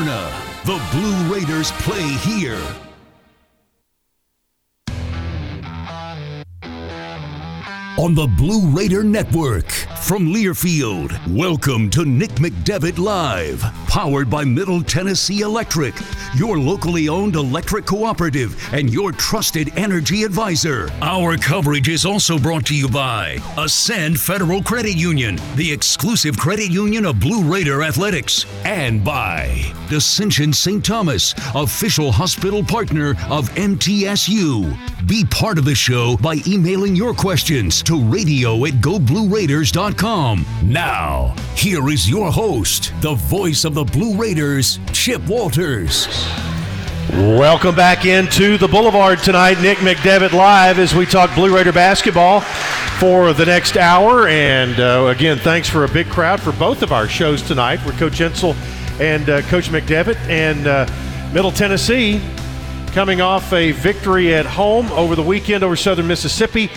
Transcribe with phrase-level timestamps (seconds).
[0.00, 0.32] Smyrna.
[0.64, 2.60] The Blue Raiders play here.
[7.98, 9.89] on the Blue Raider Network.
[10.02, 15.94] From Learfield, welcome to Nick McDevitt Live, powered by Middle Tennessee Electric,
[16.34, 20.90] your locally owned electric cooperative and your trusted energy advisor.
[21.00, 26.70] Our coverage is also brought to you by Ascend Federal Credit Union, the exclusive credit
[26.70, 30.84] union of Blue Raider Athletics, and by Ascension St.
[30.84, 34.76] Thomas, official hospital partner of MTSU.
[35.06, 39.89] Be part of the show by emailing your questions to radio at goblueraiders.com.
[40.62, 46.06] Now, here is your host, the voice of the Blue Raiders, Chip Walters.
[47.10, 49.60] Welcome back into the Boulevard tonight.
[49.60, 52.40] Nick McDevitt live as we talk Blue Raider basketball
[53.00, 54.28] for the next hour.
[54.28, 57.80] And uh, again, thanks for a big crowd for both of our shows tonight.
[57.84, 58.54] We're Coach Insell
[59.00, 60.86] and uh, Coach McDevitt and uh,
[61.32, 62.20] Middle Tennessee
[62.92, 66.70] coming off a victory at home over the weekend over Southern Mississippi.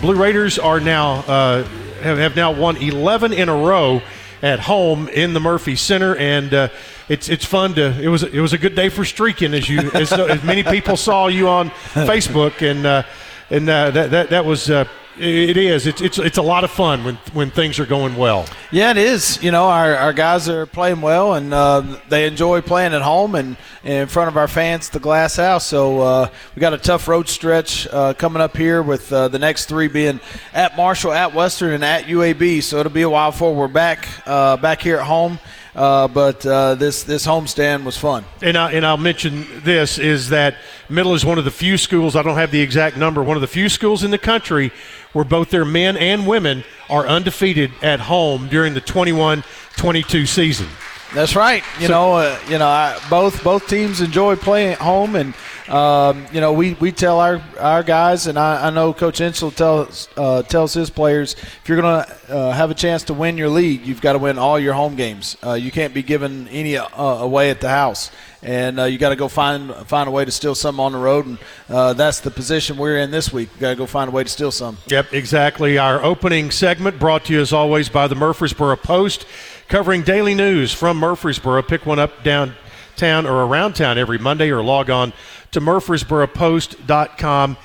[0.00, 1.68] Blue Raiders are now uh,
[2.00, 4.02] have, have now won 11 in a row
[4.42, 6.68] at home in the Murphy Center, and uh,
[7.08, 8.00] it's it's fun to.
[8.00, 10.96] It was it was a good day for streaking, as you as, as many people
[10.96, 13.02] saw you on Facebook, and uh,
[13.50, 14.84] and uh, that, that that was uh,
[15.20, 15.86] it is.
[15.86, 18.46] It's, it's it's a lot of fun when when things are going well.
[18.70, 19.42] Yeah, it is.
[19.42, 23.34] You know, our, our guys are playing well, and uh, they enjoy playing at home
[23.34, 25.66] and, and, in front of our fans, the Glass House.
[25.66, 29.38] So uh, we got a tough road stretch uh, coming up here, with uh, the
[29.38, 30.20] next three being
[30.52, 32.62] at Marshall, at Western, and at UAB.
[32.62, 35.38] So it'll be a while before we're back uh, back here at home
[35.74, 38.24] uh, but uh, this this homestand was fun.
[38.42, 40.56] And I, and I'll mention this is that
[40.88, 43.22] Middle is one of the few schools I don't have the exact number.
[43.22, 44.72] One of the few schools in the country
[45.12, 50.68] where both their men and women are undefeated at home during the 21-22 season.
[51.14, 51.62] That's right.
[51.80, 55.34] You so, know, uh, you know, I, both both teams enjoy playing at home, and
[55.68, 59.54] um, you know, we, we tell our, our guys, and I, I know Coach Insell
[59.54, 63.36] tells uh, tells his players, if you're going to uh, have a chance to win
[63.36, 65.36] your league, you've got to win all your home games.
[65.44, 68.10] Uh, you can't be giving any uh, away at the house,
[68.42, 70.98] and uh, you got to go find find a way to steal some on the
[70.98, 73.50] road, and uh, that's the position we're in this week.
[73.54, 74.78] We got to go find a way to steal some.
[74.86, 75.76] Yep, exactly.
[75.76, 79.26] Our opening segment brought to you as always by the Murfreesboro Post,
[79.68, 81.62] covering daily news from Murfreesboro.
[81.62, 85.12] Pick one up downtown or around town every Monday, or log on
[85.52, 87.56] to murfreesboropost.com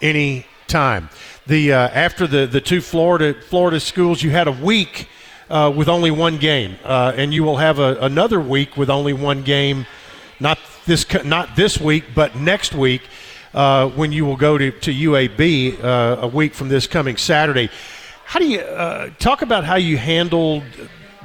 [0.00, 1.08] anytime.
[1.46, 5.08] The uh, after the the two Florida Florida schools, you had a week
[5.48, 9.12] uh, with only one game, uh, and you will have a, another week with only
[9.12, 9.86] one game.
[10.40, 13.02] Not this not this week, but next week.
[13.54, 17.68] Uh, when you will go to, to UAB uh, a week from this coming Saturday.
[18.24, 20.62] How do you uh, talk about how you handled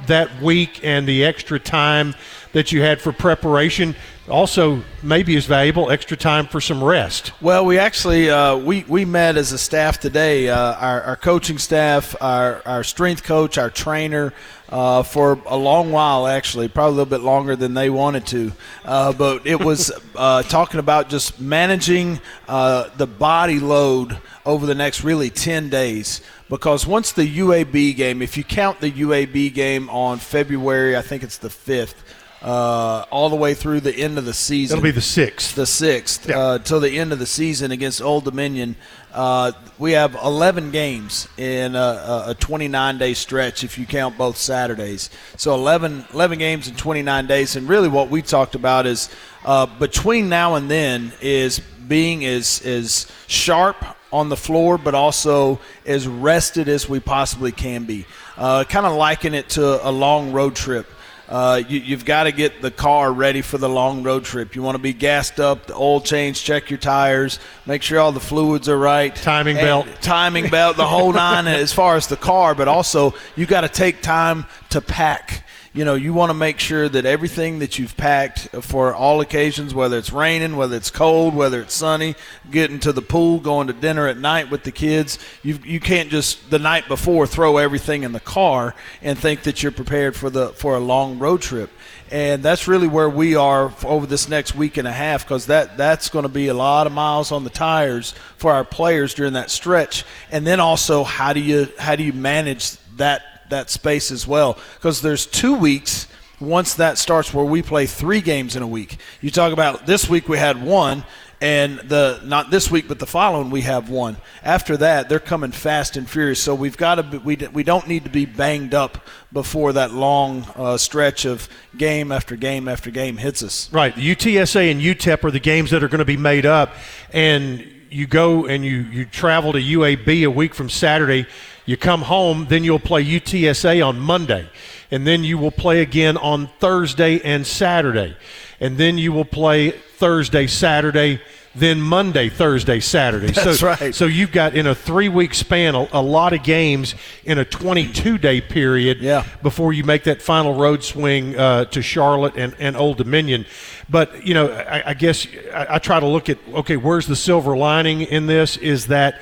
[0.06, 2.14] that week and the extra time
[2.52, 3.94] that you had for preparation?
[4.28, 7.32] also maybe is valuable extra time for some rest.
[7.40, 10.48] Well, we actually uh, we we met as a staff today.
[10.48, 14.32] Uh, our, our, coaching staff, our our strength coach, our trainer.
[14.70, 18.52] Uh, for a long while, actually, probably a little bit longer than they wanted to.
[18.84, 24.74] Uh, but it was uh, talking about just managing uh, the body load over the
[24.74, 26.20] next really 10 days.
[26.50, 31.22] Because once the UAB game, if you count the UAB game on February, I think
[31.22, 31.94] it's the 5th,
[32.42, 34.78] uh, all the way through the end of the season.
[34.78, 35.54] It'll be the sixth.
[35.54, 36.38] The sixth yeah.
[36.38, 38.76] uh, till the end of the season against Old Dominion.
[39.12, 44.36] Uh, we have 11 games in a, a 29 day stretch if you count both
[44.36, 45.10] Saturdays.
[45.36, 47.56] So 11, 11 games in 29 days.
[47.56, 49.08] And really, what we talked about is
[49.44, 53.76] uh, between now and then is being as as sharp
[54.12, 58.06] on the floor, but also as rested as we possibly can be.
[58.36, 60.86] Uh, kind of liken it to a long road trip
[61.28, 64.56] uh, you, have got to get the car ready for the long road trip.
[64.56, 68.12] You want to be gassed up, the oil change, check your tires, make sure all
[68.12, 69.14] the fluids are right.
[69.14, 69.86] Timing belt.
[70.00, 73.68] Timing belt, the whole nine as far as the car, but also you got to
[73.68, 75.44] take time to pack
[75.78, 79.72] you know, you want to make sure that everything that you've packed for all occasions,
[79.72, 82.16] whether it's raining, whether it's cold, whether it's sunny,
[82.50, 86.10] getting to the pool, going to dinner at night with the kids, you you can't
[86.10, 90.30] just the night before throw everything in the car and think that you're prepared for
[90.30, 91.70] the for a long road trip.
[92.10, 95.76] And that's really where we are over this next week and a half because that,
[95.76, 99.34] that's going to be a lot of miles on the tires for our players during
[99.34, 100.04] that stretch.
[100.32, 104.58] And then also, how do you how do you manage that that space as well.
[104.76, 106.06] Because there's two weeks
[106.40, 108.98] once that starts where we play three games in a week.
[109.20, 111.04] You talk about this week we had one
[111.40, 114.16] and the not this week but the following we have one.
[114.42, 116.40] After that they're coming fast and furious.
[116.40, 119.92] So we've got to be, we, we don't need to be banged up before that
[119.92, 123.72] long uh, stretch of game after game after game hits us.
[123.72, 123.94] Right.
[123.94, 126.74] The utsa and utep are the games that are going to be made up.
[127.12, 131.26] And you go and you, you travel to uab a week from saturday
[131.68, 134.48] you come home then you'll play utsa on monday
[134.90, 138.16] and then you will play again on thursday and saturday
[138.60, 141.20] and then you will play Thursday, Saturday,
[141.56, 143.32] then Monday, Thursday, Saturday.
[143.32, 143.92] That's so, right.
[143.92, 146.94] So you've got in a three-week span a, a lot of games
[147.24, 149.26] in a 22-day period yeah.
[149.42, 153.44] before you make that final road swing uh, to Charlotte and, and Old Dominion.
[153.90, 157.16] But you know, I, I guess I, I try to look at okay, where's the
[157.16, 158.56] silver lining in this?
[158.56, 159.20] Is that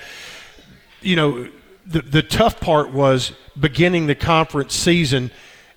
[1.01, 1.49] you know
[1.87, 5.31] the the tough part was beginning the conference season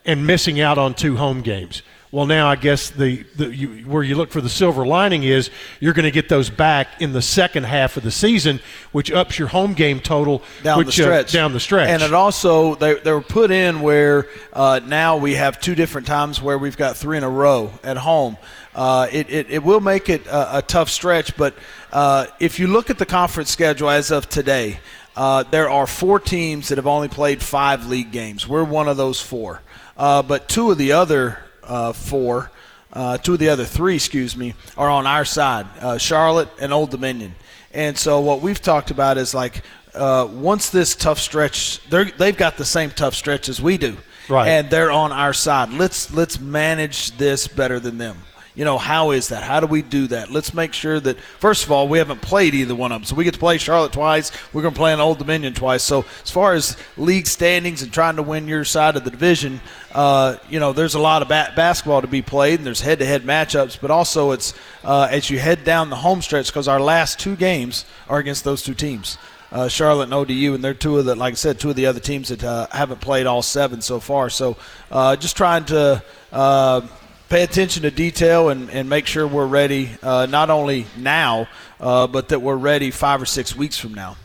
[0.05, 1.83] and missing out on two home games.
[2.11, 5.51] Well, now I guess the, the you, where you look for the silver lining is
[5.79, 8.61] you're going to get those back in the second half of the season,
[8.91, 11.35] which ups your home game total down which, the stretch.
[11.35, 15.17] Uh, down the stretch, and it also they, they were put in where uh, now
[15.17, 18.37] we have two different times where we've got three in a row at home.
[18.73, 21.53] Uh, it, it, it, will make it a, a tough stretch, but
[21.91, 24.79] uh, if you look at the conference schedule as of today,
[25.19, 28.47] uh, there are four teams that have only played five league games.
[28.47, 29.61] We're one of those four.
[29.97, 32.51] Uh, but two of the other uh, four,
[32.93, 36.71] uh, two of the other three, excuse me, are on our side, uh, Charlotte and
[36.71, 37.35] Old Dominion.
[37.73, 39.61] And so what we've talked about is like
[39.93, 43.97] uh, once this tough stretch, they've got the same tough stretch as we do,
[44.29, 44.47] right?
[44.47, 45.69] And they're on our side.
[45.73, 48.19] Let's let's manage this better than them
[48.55, 49.43] you know, how is that?
[49.43, 50.31] How do we do that?
[50.31, 53.05] Let's make sure that, first of all, we haven't played either one of them.
[53.05, 54.31] So we get to play Charlotte twice.
[54.51, 55.83] We're going to play an Old Dominion twice.
[55.83, 59.61] So as far as league standings and trying to win your side of the division,
[59.93, 63.23] uh, you know, there's a lot of ba- basketball to be played, and there's head-to-head
[63.23, 63.79] matchups.
[63.79, 64.53] But also, it's
[64.83, 68.43] uh, as you head down the home stretch because our last two games are against
[68.43, 69.17] those two teams.
[69.51, 71.87] Uh, Charlotte and ODU, and they're two of the, like I said, two of the
[71.87, 74.29] other teams that uh, haven't played all seven so far.
[74.29, 74.57] So,
[74.91, 76.81] uh, just trying to uh,
[77.29, 81.47] pay attention to detail and, and make sure we're ready uh, not only now,
[81.79, 84.17] uh, but that we're ready five or six weeks from now.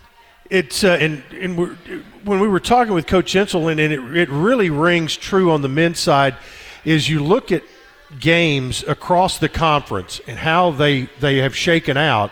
[0.50, 1.56] It's uh, and and
[2.24, 5.62] when we were talking with Coach Insell, and, and it, it really rings true on
[5.62, 6.36] the men's side,
[6.84, 7.62] is you look at
[8.20, 12.30] games across the conference and how they they have shaken out.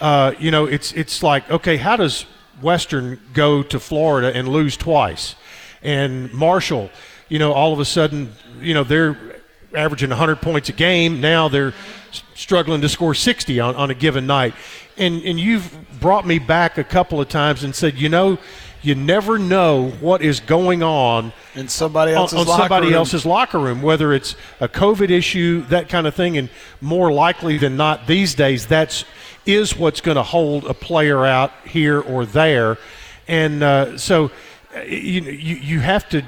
[0.00, 2.26] Uh, you know, it's it's like okay, how does
[2.60, 5.34] Western go to Florida and lose twice,
[5.82, 6.90] and Marshall,
[7.28, 9.37] you know, all of a sudden, you know, they're
[9.74, 11.20] averaging 100 points a game.
[11.20, 11.74] Now they're
[12.34, 14.54] struggling to score 60 on, on a given night.
[14.96, 18.38] And, and you've brought me back a couple of times and said, you know,
[18.80, 22.94] you never know what is going on in somebody else's, on, on somebody room.
[22.94, 26.38] else's locker room, whether it's a COVID issue, that kind of thing.
[26.38, 26.48] And
[26.80, 29.04] more likely than not, these days, that's
[29.46, 32.78] is what's going to hold a player out here or there.
[33.26, 34.30] And uh, so
[34.76, 36.22] uh, you, you, you have to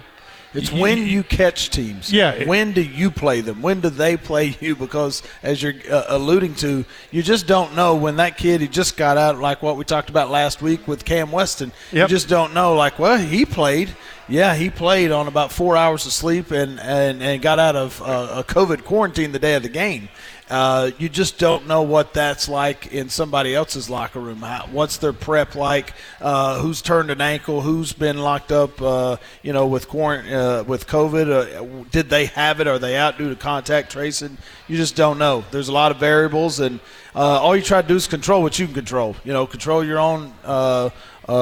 [0.52, 2.12] it's when you catch teams.
[2.12, 2.44] Yeah.
[2.44, 3.62] When do you play them?
[3.62, 4.74] When do they play you?
[4.74, 8.96] Because as you're uh, alluding to, you just don't know when that kid he just
[8.96, 11.72] got out, like what we talked about last week with Cam Weston.
[11.92, 12.08] Yep.
[12.08, 12.74] You just don't know.
[12.74, 13.90] Like, well, he played.
[14.28, 18.00] Yeah, he played on about four hours of sleep and and, and got out of
[18.02, 20.08] uh, a COVID quarantine the day of the game.
[20.50, 24.38] Uh, you just don't know what that's like in somebody else's locker room.
[24.38, 25.92] How, what's their prep like?
[26.20, 27.60] Uh, who's turned an ankle?
[27.60, 28.82] Who's been locked up?
[28.82, 32.66] Uh, you know, with quarant- uh, with COVID, uh, did they have it?
[32.66, 34.38] Are they out due to contact tracing?
[34.66, 35.44] You just don't know.
[35.52, 36.80] There's a lot of variables, and
[37.14, 39.14] all you try to do is control what you can control.
[39.24, 40.32] You know, control your own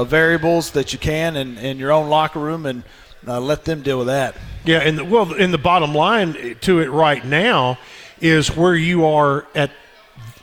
[0.06, 2.82] variables that you can in, in your own locker room, and
[3.24, 4.36] let them deal with that.
[4.66, 7.78] Yeah, and the, well, in the bottom line to it right now
[8.20, 9.70] is where you are at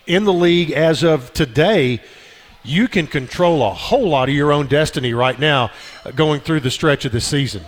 [0.08, 2.02] in the league as of today.
[2.64, 5.72] You can control a whole lot of your own destiny right now,
[6.04, 7.64] uh, going through the stretch of the season.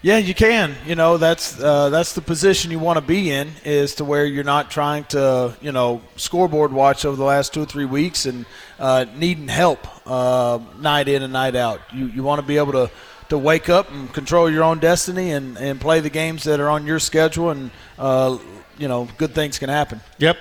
[0.00, 0.74] Yeah, you can.
[0.86, 4.24] You know, that's uh, that's the position you want to be in, is to where
[4.24, 8.24] you're not trying to, you know, scoreboard watch over the last two or three weeks
[8.24, 8.46] and
[8.78, 11.80] uh, needing help uh, night in and night out.
[11.92, 12.90] You you want to be able to
[13.28, 16.68] to wake up and control your own destiny and, and play the games that are
[16.68, 18.38] on your schedule and uh,
[18.78, 20.00] you know, good things can happen.
[20.18, 20.36] Yep.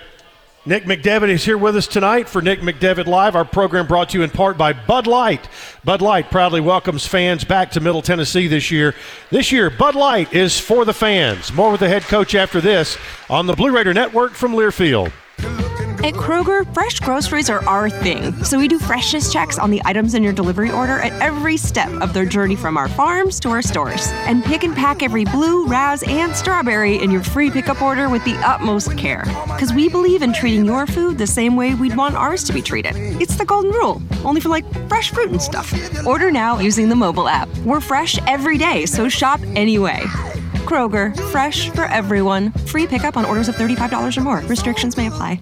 [0.66, 3.38] Nick McDevitt is here with us tonight for Nick McDevitt Live.
[3.38, 5.48] Our program brought to you in part by Bud Light.
[5.86, 8.94] Bud Light proudly welcomes fans back to Middle Tennessee this year.
[9.30, 11.54] This year, Bud Light is for the fans.
[11.54, 12.98] More with the head coach after this
[13.30, 15.14] on the Blue Raider Network from Learfield.
[16.08, 20.14] At Kroger, fresh groceries are our thing, so we do freshness checks on the items
[20.14, 23.62] in your delivery order at every step of their journey from our farms to our
[23.62, 24.08] stores.
[24.26, 28.24] And pick and pack every blue, raz, and strawberry in your free pickup order with
[28.24, 29.26] the utmost care.
[29.48, 32.62] Because we believe in treating your food the same way we'd want ours to be
[32.62, 32.94] treated.
[33.22, 35.74] It's the golden rule, only for like fresh fruit and stuff.
[36.08, 37.50] Order now using the mobile app.
[37.66, 40.04] We're fresh every day, so shop anyway.
[40.64, 42.54] Kroger, fresh for everyone.
[42.66, 44.40] Free pickup on orders of $35 or more.
[44.44, 45.42] Restrictions may apply.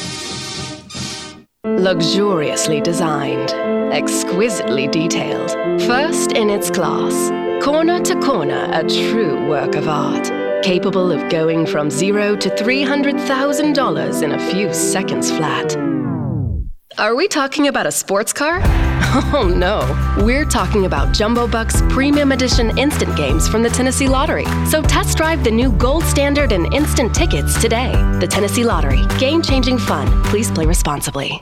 [1.81, 3.49] Luxuriously designed,
[3.91, 5.49] exquisitely detailed,
[5.81, 7.31] first in its class,
[7.65, 10.25] corner to corner, a true work of art,
[10.63, 15.75] capable of going from zero to $300,000 in a few seconds flat.
[16.99, 18.61] Are we talking about a sports car?
[19.33, 19.81] Oh no,
[20.23, 24.45] we're talking about Jumbo Bucks Premium Edition instant games from the Tennessee Lottery.
[24.67, 27.91] So test drive the new gold standard and instant tickets today.
[28.19, 30.07] The Tennessee Lottery, game changing fun.
[30.25, 31.41] Please play responsibly.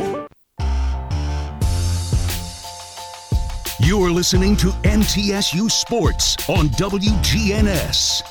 [3.91, 8.21] You're listening to MTSU Sports on WGNS.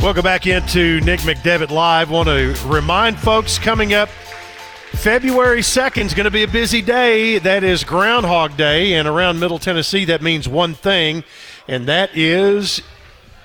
[0.00, 2.10] Welcome back into Nick McDevitt Live.
[2.10, 4.08] Want to remind folks coming up
[4.92, 7.38] February 2nd is going to be a busy day.
[7.38, 8.94] That is Groundhog Day.
[8.94, 11.24] And around Middle Tennessee, that means one thing,
[11.66, 12.82] and that is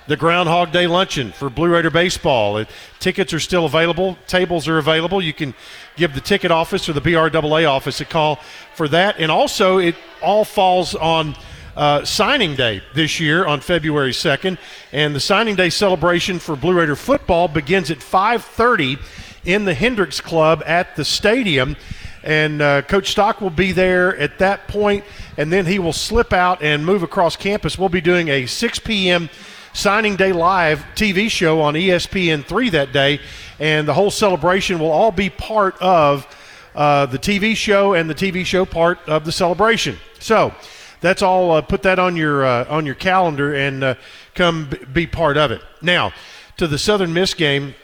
[0.08, 2.64] the Groundhog Day luncheon for Blue Raider baseball.
[2.98, 4.16] Tickets are still available.
[4.26, 5.22] Tables are available.
[5.22, 5.54] You can
[5.96, 8.40] give the ticket office or the BRAA office a call
[8.74, 9.16] for that.
[9.18, 11.36] And also, it all falls on
[11.76, 14.56] uh, signing day this year on February 2nd,
[14.92, 18.98] and the signing day celebration for Blue Raider football begins at 5:30
[19.44, 21.76] in the Hendricks Club at the stadium.
[22.24, 25.04] And uh, Coach Stock will be there at that point,
[25.36, 27.78] and then he will slip out and move across campus.
[27.78, 29.30] We'll be doing a 6 p.m.
[29.78, 33.20] signing day live TV show on ESPN3 that day,
[33.60, 36.26] and the whole celebration will all be part of
[36.74, 39.96] uh, the TV show and the TV show part of the celebration.
[40.18, 40.52] So
[41.00, 41.52] that's all.
[41.52, 43.94] Uh, put that on your uh, on your calendar and uh,
[44.34, 45.62] come b- be part of it.
[45.80, 46.12] Now,
[46.56, 47.76] to the Southern Miss game,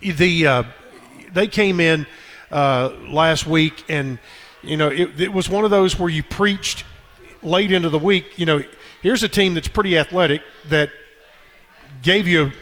[0.00, 0.62] the uh,
[1.32, 2.06] they came in
[2.52, 4.20] uh, last week, and
[4.62, 6.84] you know it, it was one of those where you preached
[7.42, 8.38] late into the week.
[8.38, 8.62] You know,
[9.02, 10.90] here's a team that's pretty athletic that
[12.04, 12.52] gave you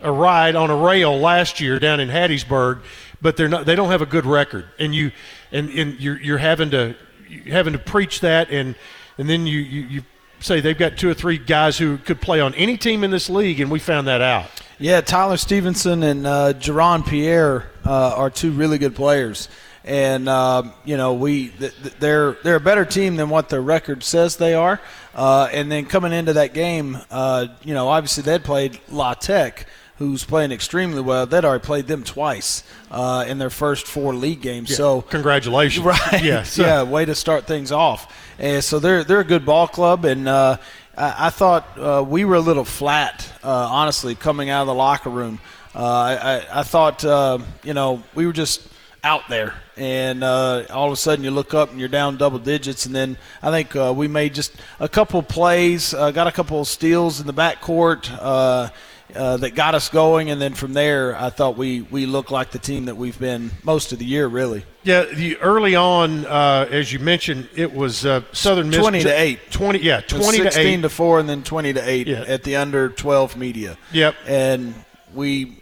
[0.00, 2.82] a ride on a rail last year down in Hattiesburg,
[3.20, 3.66] but they're not.
[3.66, 5.10] They don't have a good record, and you
[5.50, 6.94] and, and you're you're having to
[7.28, 8.74] you're having to preach that and
[9.20, 10.02] and then you, you, you
[10.40, 13.28] say they've got two or three guys who could play on any team in this
[13.28, 14.46] league, and we found that out.
[14.78, 19.50] Yeah, Tyler Stevenson and uh, Jaron Pierre uh, are two really good players,
[19.84, 24.02] and uh, you know we th- they're they're a better team than what their record
[24.02, 24.80] says they are.
[25.14, 29.66] Uh, and then coming into that game, uh, you know obviously they'd played La Tech,
[30.00, 31.26] who's playing extremely well.
[31.26, 34.70] They'd already played them twice uh, in their first four league games.
[34.70, 36.22] Yeah, so congratulations, right?
[36.22, 36.62] Yeah, so.
[36.66, 38.16] yeah, way to start things off.
[38.38, 40.56] And so they're they're a good ball club, and uh,
[40.96, 44.74] I, I, thought uh, we were a little flat, uh, honestly, coming out of the
[44.74, 45.38] locker room.
[45.74, 48.66] Uh, I, I, thought uh, you know we were just
[49.02, 52.38] out there, and uh, all of a sudden you look up and you're down double
[52.38, 52.86] digits.
[52.86, 56.60] And then I think uh, we made just a couple plays, uh, got a couple
[56.60, 58.10] of steals in the backcourt.
[58.20, 58.70] Uh,
[59.14, 62.52] uh, that got us going, and then from there, I thought we we looked like
[62.52, 64.64] the team that we've been most of the year, really.
[64.82, 69.20] Yeah, the, early on, uh, as you mentioned, it was uh, Southern Miss twenty to
[69.20, 69.50] eight.
[69.50, 70.52] Twenty, yeah, twenty to eight.
[70.52, 72.20] Sixteen to four, and then twenty to eight yeah.
[72.20, 73.76] at the under twelve media.
[73.92, 74.14] Yep.
[74.26, 74.74] And
[75.12, 75.59] we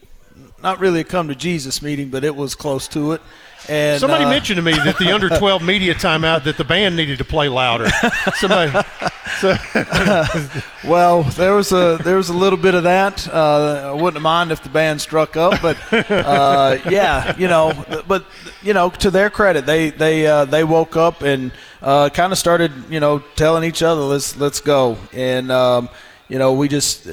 [0.63, 3.23] not really a come to Jesus meeting, but it was close to it.
[3.69, 6.97] And, Somebody uh, mentioned to me that the under 12 media timeout that the band
[6.97, 7.89] needed to play louder.
[8.35, 8.73] Somebody.
[9.41, 9.57] So.
[10.85, 13.29] well, there was a there was a little bit of that.
[13.29, 17.73] Uh, I wouldn't mind if the band struck up, but uh, yeah, you know,
[18.09, 18.25] but
[18.63, 22.39] you know, to their credit, they they uh, they woke up and uh, kind of
[22.39, 25.89] started, you know, telling each other, let's let's go, and um,
[26.29, 27.07] you know, we just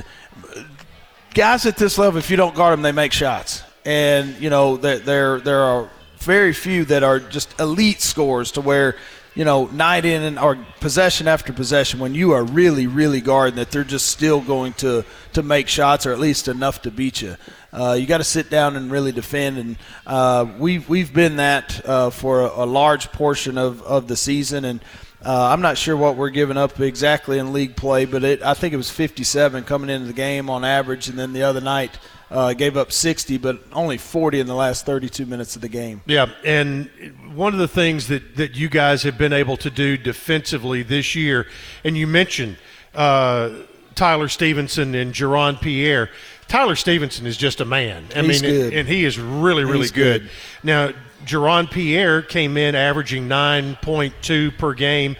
[1.36, 4.78] guys at this level, if you don't guard them, they make shots, and you know,
[4.78, 5.90] there there there are
[6.20, 8.96] very few that are just elite scores to where
[9.36, 13.58] you know night in and or possession after possession when you are really really guarding
[13.58, 17.22] that they're just still going to to make shots or at least enough to beat
[17.22, 17.36] you.
[17.72, 19.78] Uh, you got to sit down and really defend, and
[20.08, 24.64] uh, we've we've been that uh, for a, a, large portion of, of the season,
[24.64, 24.80] and
[25.26, 28.54] uh, I'm not sure what we're giving up exactly in league play, but it, I
[28.54, 31.98] think it was 57 coming into the game on average, and then the other night
[32.30, 36.02] uh, gave up 60, but only 40 in the last 32 minutes of the game.
[36.06, 36.90] Yeah, and
[37.34, 41.16] one of the things that, that you guys have been able to do defensively this
[41.16, 41.48] year,
[41.84, 42.58] and you mentioned
[42.94, 43.50] uh,
[43.96, 46.10] Tyler Stevenson and Jaron Pierre.
[46.48, 48.06] Tyler Stevenson is just a man.
[48.16, 48.74] I He's mean, good.
[48.74, 50.22] and he is really, really good.
[50.22, 50.30] good.
[50.62, 50.92] Now,
[51.26, 55.16] Jaron Pierre came in averaging 9.2 per game,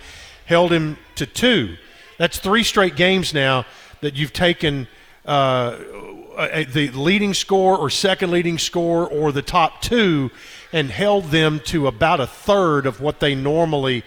[0.46, 1.78] held him to two.
[2.18, 3.66] That's three straight games now
[4.02, 4.88] that you've taken
[5.26, 5.78] uh,
[6.72, 10.32] the leading score or second leading score or the top two
[10.72, 14.04] and held them to about a third of what they normally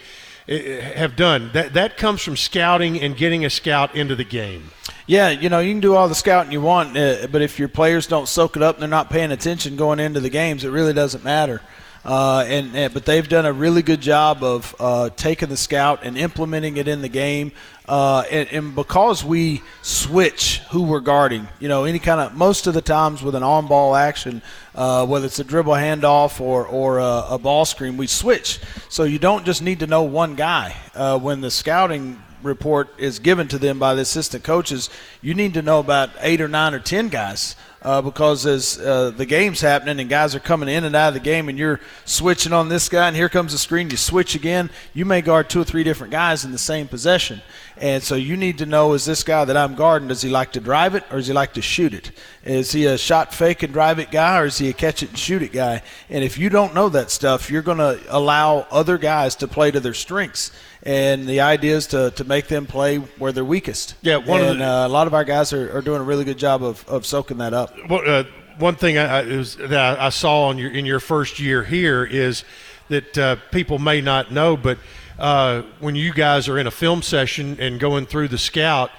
[0.49, 1.51] eh, have done.
[1.53, 4.71] That that comes from scouting and getting a scout into the game.
[5.07, 7.69] Yeah, you know, you can do all the scouting you want, uh, but if your
[7.69, 10.69] players don't soak it up and they're not paying attention going into the games, it
[10.69, 11.63] really doesn't matter.
[12.05, 16.01] Uh, and, and, but they've done a really good job of uh, taking the scout
[16.03, 17.53] and implementing it in the game.
[17.87, 22.67] Uh, and, and, because we switch who we're guarding, you know, any kind of most
[22.67, 24.43] of the times with an on-ball action,
[24.75, 28.61] uh, whether it's a dribble handoff or or a, a, ball screen, we switch.
[28.91, 30.77] So you don't just need to know one guy.
[30.95, 34.91] Uh, when the scouting report is given to them by the assistant coaches,
[35.23, 39.11] you need to know about eight or nine or ten guys uh, because as uh,
[39.11, 41.81] the game's happening and guys are coming in and out of the game and you're
[42.05, 45.49] switching on this guy and here comes the screen, you switch again, you may guard
[45.49, 47.41] two or three different guys in the same possession.
[47.77, 50.53] And so you need to know is this guy that I'm guarding, does he like
[50.53, 52.11] to drive it or does he like to shoot it?
[52.45, 55.11] Is he a shot fake and drive it guy or is he a catch it
[55.11, 55.83] and shoot it guy?
[56.11, 59.71] And if you don't know that stuff, you're going to allow other guys to play
[59.71, 60.51] to their strengths
[60.83, 63.95] and the idea is to, to make them play where they're weakest.
[64.03, 66.25] Yeah, one and the, uh, a lot of our guys are, are doing a really
[66.25, 67.75] good job of, of soaking that up.
[67.89, 68.25] Well, uh,
[68.59, 72.05] one thing I, I, was, that I saw in your in your first year here
[72.05, 72.45] is
[72.89, 74.79] that uh, people may not know, but
[75.19, 78.91] uh, when you guys are in a film session and going through the scout,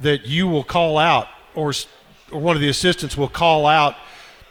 [0.00, 1.72] that you will call out or
[2.32, 3.96] or one of the assistants will call out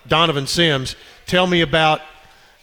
[0.07, 0.95] Donovan Sims.
[1.25, 2.01] Tell me about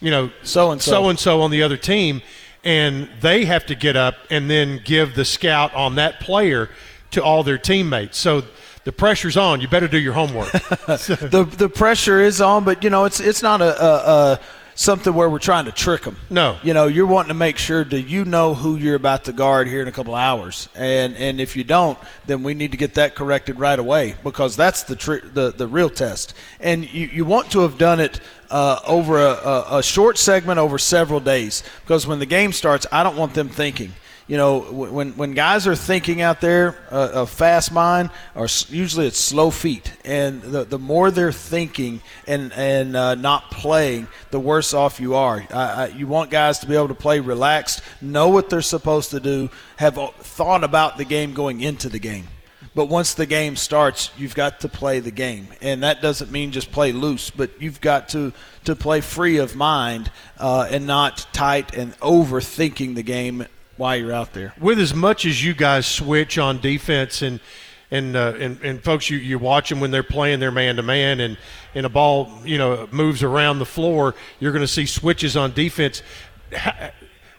[0.00, 2.22] you know so and so and so on the other team
[2.64, 6.68] and they have to get up and then give the scout on that player
[7.12, 8.18] to all their teammates.
[8.18, 8.42] So
[8.84, 9.60] the pressure's on.
[9.60, 10.52] You better do your homework.
[10.52, 13.94] the the pressure is on, but you know it's it's not a, a,
[14.32, 14.40] a
[14.80, 16.16] something where we're trying to trick them.
[16.30, 16.58] No.
[16.62, 19.68] You know, you're wanting to make sure that you know who you're about to guard
[19.68, 22.94] here in a couple hours, and and if you don't, then we need to get
[22.94, 26.34] that corrected right away because that's the tri- the the real test.
[26.60, 28.20] And you you want to have done it.
[28.50, 32.84] Uh, over a, a, a short segment over several days because when the game starts,
[32.90, 33.92] I don't want them thinking
[34.30, 39.08] you know, when when guys are thinking out there, uh, a fast mind, or usually
[39.08, 44.38] it's slow feet, and the the more they're thinking and and uh, not playing, the
[44.38, 45.44] worse off you are.
[45.96, 49.50] you want guys to be able to play relaxed, know what they're supposed to do,
[49.78, 52.28] have thought about the game going into the game.
[52.72, 56.52] But once the game starts, you've got to play the game, and that doesn't mean
[56.52, 61.26] just play loose, but you've got to to play free of mind uh, and not
[61.32, 63.44] tight and overthinking the game
[63.80, 64.52] while you're out there.
[64.60, 67.40] With as much as you guys switch on defense and
[67.90, 70.82] and uh, and, and folks, you, you watch them when they're playing their man to
[70.82, 71.36] man, and
[71.74, 75.52] and a ball you know moves around the floor, you're going to see switches on
[75.52, 76.02] defense.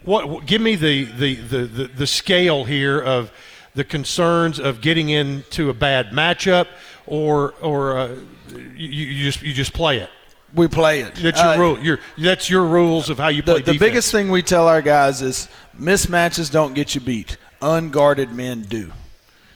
[0.03, 3.31] What give me the, the the, the the scale here of
[3.75, 6.65] the concerns of getting into a bad matchup,
[7.05, 8.15] or or uh,
[8.49, 10.09] you, you just you just play it.
[10.53, 11.15] We play it.
[11.15, 11.79] That's your Uh, rule.
[11.79, 13.79] Your that's your rules of how you play the, the defense.
[13.79, 15.47] biggest thing we tell our guys is
[15.79, 17.37] mismatches don't get you beat.
[17.61, 18.91] Unguarded men do.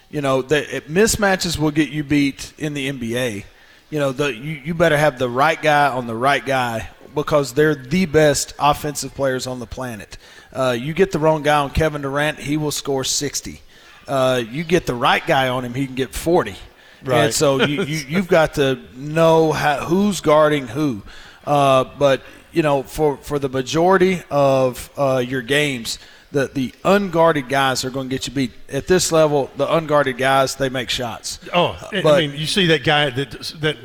[0.09, 3.43] You know, the, it- mismatches will get you beat in the NBA.
[3.89, 7.53] You know, the, you, you better have the right guy on the right guy because
[7.53, 10.17] they're the best offensive players on the planet.
[10.53, 13.61] Uh, you get the wrong guy on Kevin Durant, he will score 60.
[14.07, 16.55] Uh, you get the right guy on him, he can get 40.
[17.05, 17.25] Right.
[17.25, 21.01] And so you, you, you've got to know how, who's guarding who.
[21.45, 25.99] Uh, but, you know, for, for the majority of uh, your games,
[26.31, 28.51] the, the unguarded guys are going to get you beat.
[28.69, 31.39] At this level, the unguarded guys, they make shots.
[31.53, 33.77] Oh, I- But- I mean, you see that guy that that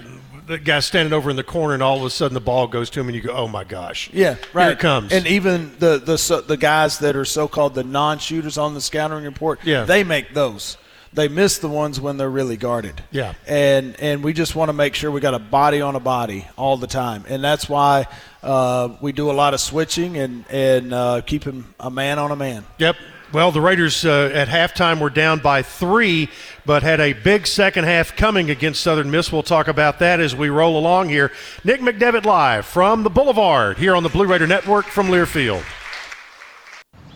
[0.47, 2.91] that guy standing over in the corner, and all of a sudden the ball goes
[2.91, 4.65] to him, and you go, "Oh my gosh!" Yeah, right.
[4.65, 5.13] Here it comes.
[5.13, 9.23] And even the the so, the guys that are so-called the non-shooters on the scouting
[9.23, 9.85] report, Yeah.
[9.85, 10.77] they make those.
[11.13, 13.03] They miss the ones when they're really guarded.
[13.11, 13.35] Yeah.
[13.47, 16.47] And and we just want to make sure we got a body on a body
[16.57, 18.07] all the time, and that's why
[18.43, 22.37] uh, we do a lot of switching and and uh, keeping a man on a
[22.37, 22.65] man.
[22.79, 22.97] Yep.
[23.33, 26.29] Well, the Raiders uh, at halftime were down by three,
[26.67, 29.31] but had a big second half coming against Southern Miss.
[29.31, 31.31] We'll talk about that as we roll along here.
[31.63, 35.65] Nick McDevitt live from the Boulevard here on the Blue Raider Network from Learfield.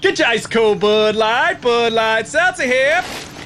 [0.00, 3.02] Get your ice cold Bud Light, Bud Light Seltzer here.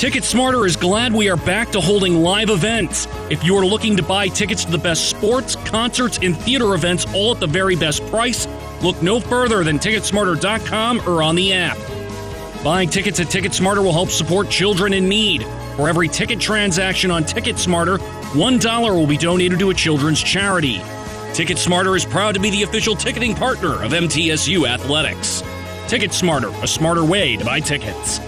[0.00, 3.06] Ticket Smarter is glad we are back to holding live events.
[3.28, 7.04] If you are looking to buy tickets to the best sports, concerts, and theater events
[7.14, 8.48] all at the very best price,
[8.82, 11.76] look no further than Ticketsmarter.com or on the app.
[12.64, 15.42] Buying tickets at Ticketsmarter will help support children in need.
[15.76, 20.78] For every ticket transaction on Ticketsmarter, $1 will be donated to a children's charity.
[21.34, 25.42] Ticketsmarter is proud to be the official ticketing partner of MTSU Athletics.
[25.88, 28.18] Ticketsmarter, a smarter way to buy tickets.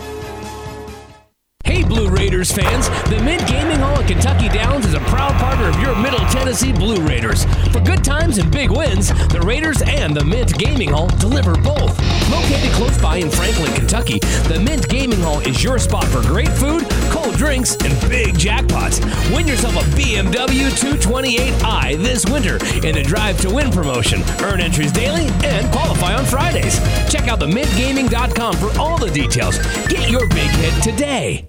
[1.72, 2.90] Hey, Blue Raiders fans!
[3.08, 6.70] The Mint Gaming Hall at Kentucky Downs is a proud partner of your Middle Tennessee
[6.70, 7.46] Blue Raiders.
[7.72, 11.98] For good times and big wins, the Raiders and the Mint Gaming Hall deliver both.
[12.30, 14.18] Located close by in Franklin, Kentucky,
[14.52, 19.00] the Mint Gaming Hall is your spot for great food, cold drinks, and big jackpots.
[19.34, 22.56] Win yourself a BMW 228i this winter
[22.86, 24.22] in the Drive to Win promotion.
[24.42, 26.78] Earn entries daily and qualify on Fridays.
[27.10, 29.56] Check out themintgaming.com for all the details.
[29.86, 31.48] Get your big hit today.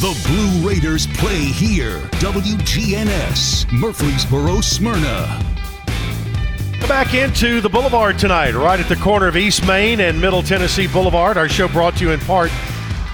[0.00, 2.00] The Blue Raiders play here.
[2.20, 5.42] WGNS, Murfreesboro, Smyrna.
[6.86, 10.88] Back into the Boulevard tonight, right at the corner of East Main and Middle Tennessee
[10.88, 11.38] Boulevard.
[11.38, 12.50] Our show brought to you in part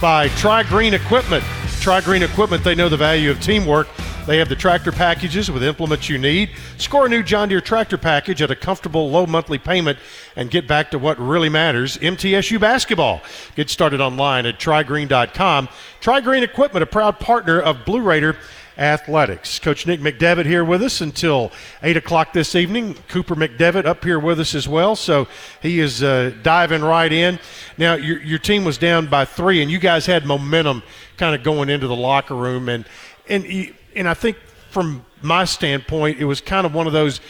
[0.01, 1.45] by Tri Green Equipment.
[1.81, 3.87] Tri Green Equipment, they know the value of teamwork.
[4.31, 6.51] They have the tractor packages with implements you need.
[6.79, 9.99] Score a new John Deere tractor package at a comfortable low monthly payment
[10.37, 13.23] and get back to what really matters MTSU basketball.
[13.57, 15.69] Get started online at trygreen.com.
[16.01, 18.37] Trygreen Equipment, a proud partner of Blue Raider
[18.79, 19.59] Athletics.
[19.59, 21.51] Coach Nick McDevitt here with us until
[21.83, 22.95] 8 o'clock this evening.
[23.09, 24.95] Cooper McDevitt up here with us as well.
[24.95, 25.27] So
[25.61, 27.41] he is uh, diving right in.
[27.77, 30.85] Now, your, your team was down by three, and you guys had momentum
[31.17, 32.69] kind of going into the locker room.
[32.69, 32.85] And,
[33.29, 34.37] and, and I think
[34.71, 37.21] from my standpoint, it was kind of one of those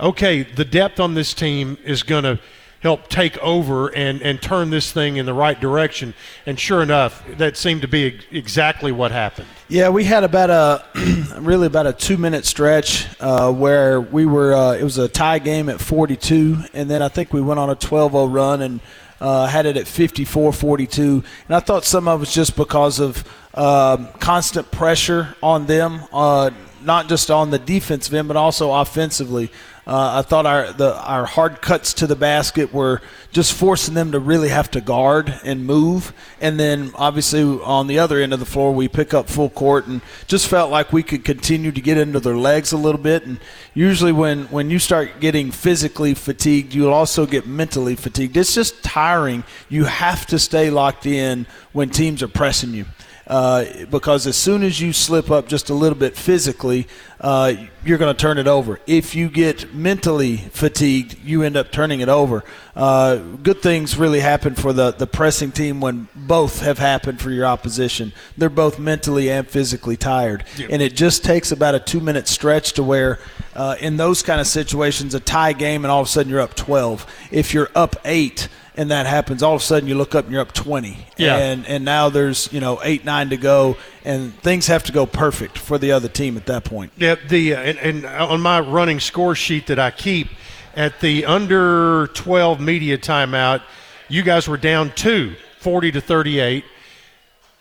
[0.00, 2.40] okay, the depth on this team is going to
[2.80, 6.14] help take over and, and turn this thing in the right direction.
[6.46, 9.46] And sure enough, that seemed to be exactly what happened.
[9.68, 14.54] Yeah, we had about a really about a two minute stretch uh, where we were.
[14.54, 17.68] Uh, it was a tie game at 42, and then I think we went on
[17.68, 18.80] a 12-0 run and
[19.20, 21.24] uh, had it at 54-42.
[21.46, 26.02] And I thought some of it was just because of um, constant pressure on them,
[26.12, 26.50] uh,
[26.82, 29.50] not just on the defensive end, but also offensively.
[29.86, 33.00] Uh, I thought our the our hard cuts to the basket were
[33.32, 37.98] just forcing them to really have to guard and move, and then obviously on the
[37.98, 41.02] other end of the floor we pick up full court and just felt like we
[41.02, 43.26] could continue to get into their legs a little bit.
[43.26, 43.40] And
[43.74, 48.36] usually when when you start getting physically fatigued, you'll also get mentally fatigued.
[48.36, 49.44] It's just tiring.
[49.68, 52.86] You have to stay locked in when teams are pressing you.
[53.26, 56.88] Uh, because as soon as you slip up just a little bit physically,
[57.20, 57.54] uh,
[57.84, 58.80] you're going to turn it over.
[58.88, 62.42] If you get mentally fatigued, you end up turning it over.
[62.74, 67.30] Uh, good things really happen for the, the pressing team when both have happened for
[67.30, 68.12] your opposition.
[68.36, 70.44] They're both mentally and physically tired.
[70.56, 70.70] Yep.
[70.72, 73.18] And it just takes about a two minute stretch to where,
[73.54, 76.40] uh, in those kind of situations, a tie game and all of a sudden you're
[76.40, 77.06] up 12.
[77.30, 80.32] If you're up eight, and that happens, all of a sudden you look up and
[80.32, 80.96] you're up 20.
[81.16, 81.36] Yeah.
[81.36, 85.04] And, and now there's, you know, 8, 9 to go, and things have to go
[85.06, 86.92] perfect for the other team at that point.
[86.96, 90.28] Yeah, the uh, and, and on my running score sheet that I keep,
[90.74, 93.62] at the under 12 media timeout,
[94.08, 96.64] you guys were down two, 40 to 38.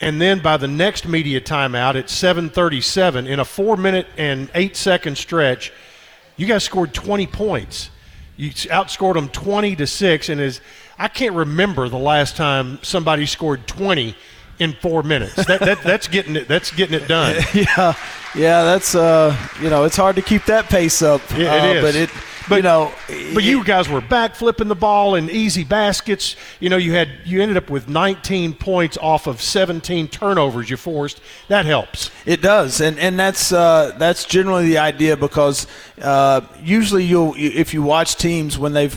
[0.02, 4.76] And then by the next media timeout at 7:37 in a 4 minute and 8
[4.76, 5.74] second stretch,
[6.38, 7.90] you guys scored 20 points.
[8.38, 10.62] You outscored them 20 to 6 and as
[10.98, 14.16] I can't remember the last time somebody scored 20
[14.60, 15.36] in four minutes.
[15.36, 16.48] That, that, that's getting it.
[16.48, 17.36] That's getting it done.
[17.54, 17.94] yeah,
[18.36, 18.64] yeah.
[18.64, 21.22] That's uh, you know, it's hard to keep that pace up.
[21.32, 21.84] Yeah, it uh, is.
[21.84, 22.10] but it.
[22.50, 22.92] But, you know,
[23.34, 26.36] but you guys were back flipping the ball and easy baskets.
[26.60, 30.78] You know, you had you ended up with 19 points off of 17 turnovers you
[30.78, 31.22] forced.
[31.48, 32.10] That helps.
[32.26, 35.68] It does, and and that's uh, that's generally the idea because
[36.02, 38.96] uh, usually you'll if you watch teams when they've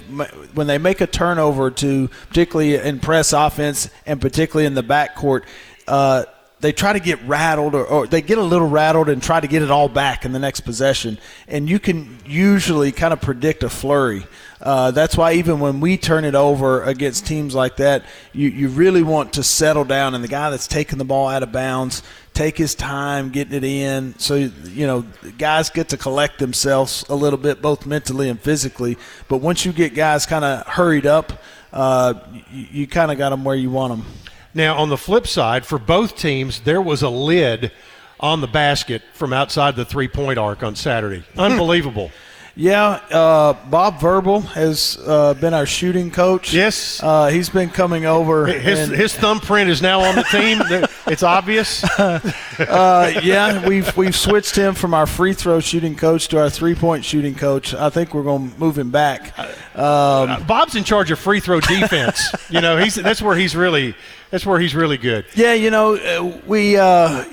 [0.55, 5.43] when they make a turnover to particularly in press offense and particularly in the backcourt.
[5.87, 6.25] Uh,
[6.63, 9.49] they try to get rattled or, or, they get a little rattled and try to
[9.49, 11.19] get it all back in the next possession.
[11.49, 14.25] And you can usually kind of predict a flurry.
[14.61, 18.69] Uh, that's why even when we turn it over against teams like that, you, you
[18.69, 22.03] really want to settle down and the guy that's taking the ball out of bounds
[22.33, 24.19] take his time getting it in.
[24.19, 25.05] So you know,
[25.39, 28.97] guys get to collect themselves a little bit, both mentally and physically.
[29.29, 32.15] But once you get guys kind of hurried up, uh,
[32.51, 34.07] you, you kind of got them where you want them.
[34.55, 37.73] Now, on the flip side, for both teams, there was a lid
[38.21, 41.25] on the basket from outside the three point arc on Saturday.
[41.37, 42.11] Unbelievable.
[42.55, 46.53] Yeah, uh, Bob Verbal has uh, been our shooting coach.
[46.53, 48.47] Yes, uh, he's been coming over.
[48.47, 50.61] His, and, his thumbprint is now on the team.
[51.07, 51.85] it's obvious.
[52.59, 56.75] Uh, yeah, we've we've switched him from our free throw shooting coach to our three
[56.75, 57.75] point shooting coach.
[57.75, 59.37] I think we're going to move him back.
[59.77, 62.31] Um, Bob's in charge of free throw defense.
[62.51, 63.95] you know, he's that's where he's really
[64.31, 65.25] that's where he's really good.
[65.35, 67.25] Yeah, you know, uh, we uh,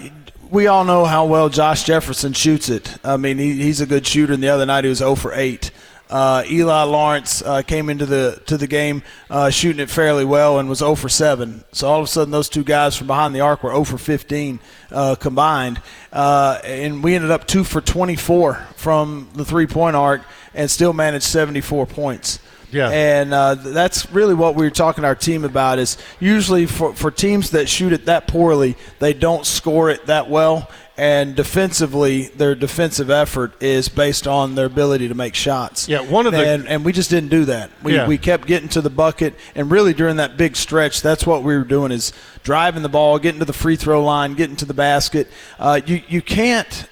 [0.50, 2.98] we all know how well Josh Jefferson shoots it.
[3.04, 4.34] I mean, he, he's a good shooter.
[4.34, 5.72] And the other night he was 0 for 8.
[6.10, 10.58] Uh, Eli Lawrence uh, came into the to the game uh, shooting it fairly well
[10.58, 11.64] and was 0 for 7.
[11.72, 14.00] So all of a sudden, those two guys from behind the arc were 0 for
[14.00, 14.60] 15
[14.92, 15.80] uh, combined,
[16.12, 20.24] uh, and we ended up 2 for 24 from the three point arc
[20.56, 22.40] and still managed 74 points.
[22.72, 22.90] Yeah.
[22.90, 26.94] And uh, that's really what we were talking to our team about is usually for,
[26.94, 30.70] for teams that shoot it that poorly, they don't score it that well.
[30.98, 35.88] And defensively, their defensive effort is based on their ability to make shots.
[35.88, 37.72] Yeah, one of the and, and we just didn't do that.
[37.82, 38.06] We, Yeah.
[38.06, 41.56] we kept getting to the bucket, and really during that big stretch, that's what we
[41.56, 42.12] were doing is
[42.44, 45.30] driving the ball, getting to the free throw line, getting to the basket.
[45.58, 46.86] Uh, you you can't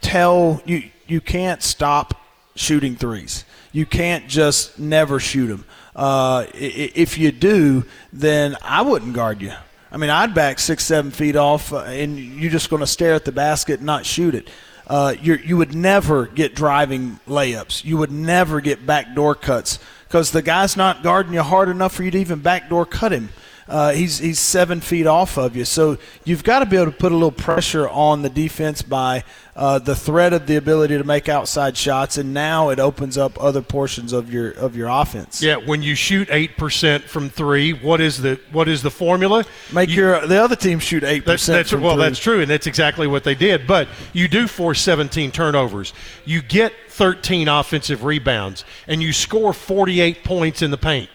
[0.00, 2.14] tell you you can't stop
[2.54, 3.44] shooting threes.
[3.72, 5.64] You can't just never shoot them.
[5.94, 9.52] Uh, if you do, then I wouldn't guard you.
[9.92, 13.14] I mean, I'd back six, seven feet off, uh, and you're just going to stare
[13.14, 14.48] at the basket and not shoot it.
[14.90, 17.84] uh, you would never get driving layups.
[17.84, 19.78] You would never get backdoor cuts
[20.08, 23.28] because the guy's not guarding you hard enough for you to even backdoor cut him.
[23.70, 26.96] Uh, he's he's seven feet off of you, so you've got to be able to
[26.98, 29.22] put a little pressure on the defense by
[29.54, 33.40] uh, the threat of the ability to make outside shots, and now it opens up
[33.40, 35.40] other portions of your of your offense.
[35.40, 39.44] Yeah, when you shoot eight percent from three, what is the what is the formula?
[39.72, 41.72] Make You- your the other team shoot eight percent.
[41.74, 43.68] well, that's true, and that's exactly what they did.
[43.68, 45.92] But you do force 17 turnovers.
[46.24, 51.08] You get 13 offensive rebounds, and you score 48 points in the paint.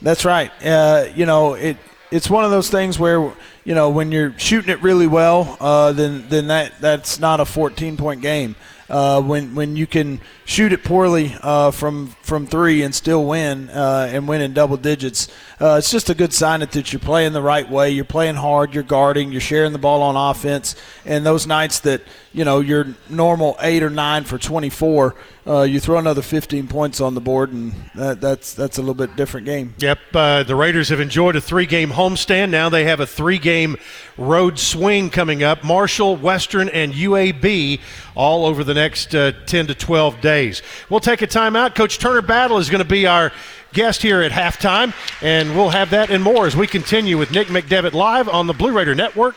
[0.00, 0.50] That's right.
[0.64, 1.76] Uh, you know, it
[2.10, 3.32] it's one of those things where
[3.64, 7.44] you know when you're shooting it really well, uh, then then that that's not a
[7.44, 8.56] 14 point game.
[8.88, 13.70] Uh, when when you can shoot it poorly uh, from from three and still win
[13.70, 15.28] uh, and win in double digits,
[15.60, 17.90] uh, it's just a good sign that, you're playing the right way.
[17.90, 18.74] You're playing hard.
[18.74, 19.30] You're guarding.
[19.30, 20.74] You're sharing the ball on offense.
[21.04, 25.14] And those nights that you know your normal eight or nine for 24,
[25.46, 28.94] uh, you throw another 15 points on the board, and that, that's that's a little
[28.94, 29.74] bit different game.
[29.78, 32.50] Yep, uh, the Raiders have enjoyed a three-game homestand.
[32.50, 33.76] Now they have a three-game
[34.16, 35.64] road swing coming up.
[35.64, 37.80] Marshall, Western, and UAB
[38.14, 40.39] all over the next uh, 10 to 12 days.
[40.88, 41.74] We'll take a timeout.
[41.74, 43.30] Coach Turner Battle is going to be our
[43.72, 47.48] guest here at halftime, and we'll have that and more as we continue with Nick
[47.48, 49.36] McDevitt live on the Blue Raider Network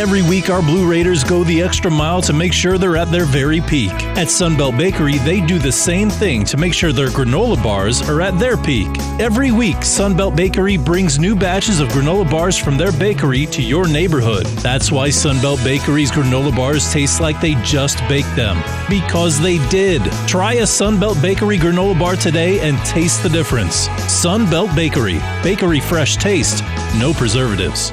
[0.00, 3.26] Every week, our Blue Raiders go the extra mile to make sure they're at their
[3.26, 3.92] very peak.
[4.16, 8.22] At Sunbelt Bakery, they do the same thing to make sure their granola bars are
[8.22, 8.88] at their peak.
[9.20, 13.86] Every week, Sunbelt Bakery brings new batches of granola bars from their bakery to your
[13.86, 14.46] neighborhood.
[14.64, 18.56] That's why Sunbelt Bakery's granola bars taste like they just baked them.
[18.88, 20.02] Because they did.
[20.26, 23.86] Try a Sunbelt Bakery granola bar today and taste the difference.
[24.08, 25.20] Sunbelt Bakery.
[25.42, 26.64] Bakery fresh taste,
[26.98, 27.92] no preservatives.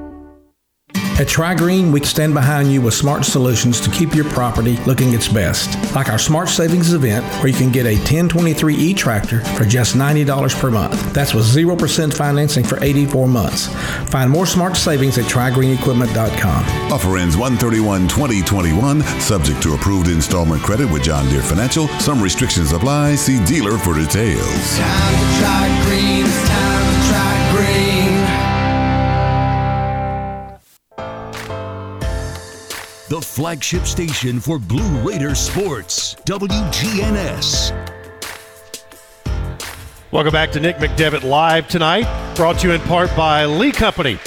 [1.21, 5.27] At TriGreen, we stand behind you with smart solutions to keep your property looking its
[5.27, 5.69] best.
[5.93, 10.59] Like our Smart Savings event, where you can get a 1023E tractor for just $90
[10.59, 11.13] per month.
[11.13, 13.67] That's with 0% financing for 84 months.
[14.09, 16.91] Find more smart savings at TriGreenEquipment.com.
[16.91, 21.87] Offer ends 131 2021, subject to approved installment credit with John Deere Financial.
[21.99, 23.13] Some restrictions apply.
[23.13, 24.79] See dealer for details.
[33.11, 37.73] The flagship station for Blue Raider sports, WGNS.
[40.11, 42.05] Welcome back to Nick McDevitt live tonight,
[42.37, 44.17] brought to you in part by Lee Company.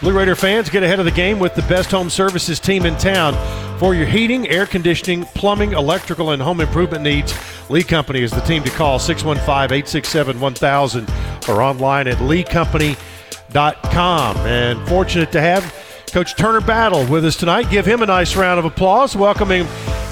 [0.00, 2.96] Blue Raider fans, get ahead of the game with the best home services team in
[2.96, 3.34] town.
[3.80, 7.34] For your heating, air conditioning, plumbing, electrical, and home improvement needs,
[7.68, 11.10] Lee Company is the team to call 615 867 1000
[11.48, 14.36] or online at leecompany.com.
[14.36, 15.74] And fortunate to have
[16.10, 17.70] Coach Turner Battle with us tonight.
[17.70, 19.16] Give him a nice round of applause.
[19.16, 19.66] Welcoming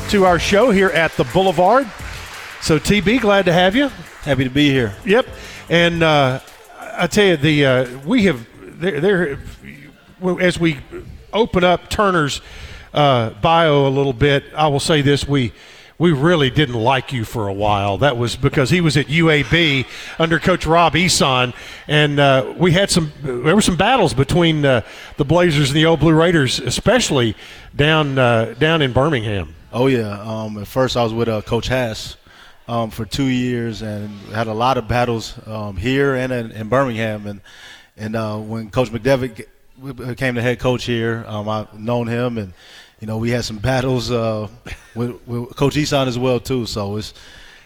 [0.09, 1.87] to our show here at the Boulevard.
[2.61, 3.89] So, TB, glad to have you.
[4.23, 4.95] Happy to be here.
[5.05, 5.27] Yep.
[5.69, 6.41] And uh,
[6.79, 9.39] I tell you, the uh, we have there, there
[10.41, 10.79] as we
[11.33, 12.41] open up Turner's
[12.93, 14.45] uh, bio a little bit.
[14.55, 15.53] I will say this: we
[15.99, 17.99] we really didn't like you for a while.
[17.99, 19.87] That was because he was at UAB
[20.19, 21.55] under Coach Rob Ehsan,
[21.89, 23.13] and uh, we had some.
[23.23, 24.83] There were some battles between uh,
[25.17, 27.35] the Blazers and the Old Blue Raiders, especially
[27.75, 29.55] down uh, down in Birmingham.
[29.73, 30.21] Oh yeah.
[30.21, 32.17] Um, at first, I was with uh, Coach Haase
[32.69, 36.69] um, for two years and had a lot of battles um, here and in, in,
[36.69, 37.27] Birmingham.
[37.27, 37.41] And
[37.97, 39.47] and uh, when Coach McDevitt
[39.97, 42.53] became the head coach here, um, I've known him and
[43.01, 44.49] you know, we had some battles uh,
[44.95, 46.67] with, with, Coach Ehsan as well too.
[46.67, 47.15] So it's,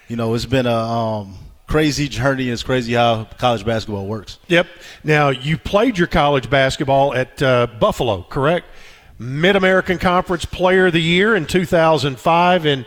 [0.09, 2.49] you know, it's been a um, crazy journey.
[2.49, 4.39] It's crazy how college basketball works.
[4.49, 4.67] Yep.
[5.05, 8.67] Now you played your college basketball at uh, Buffalo, correct?
[9.19, 12.87] Mid American Conference Player of the Year in 2005, and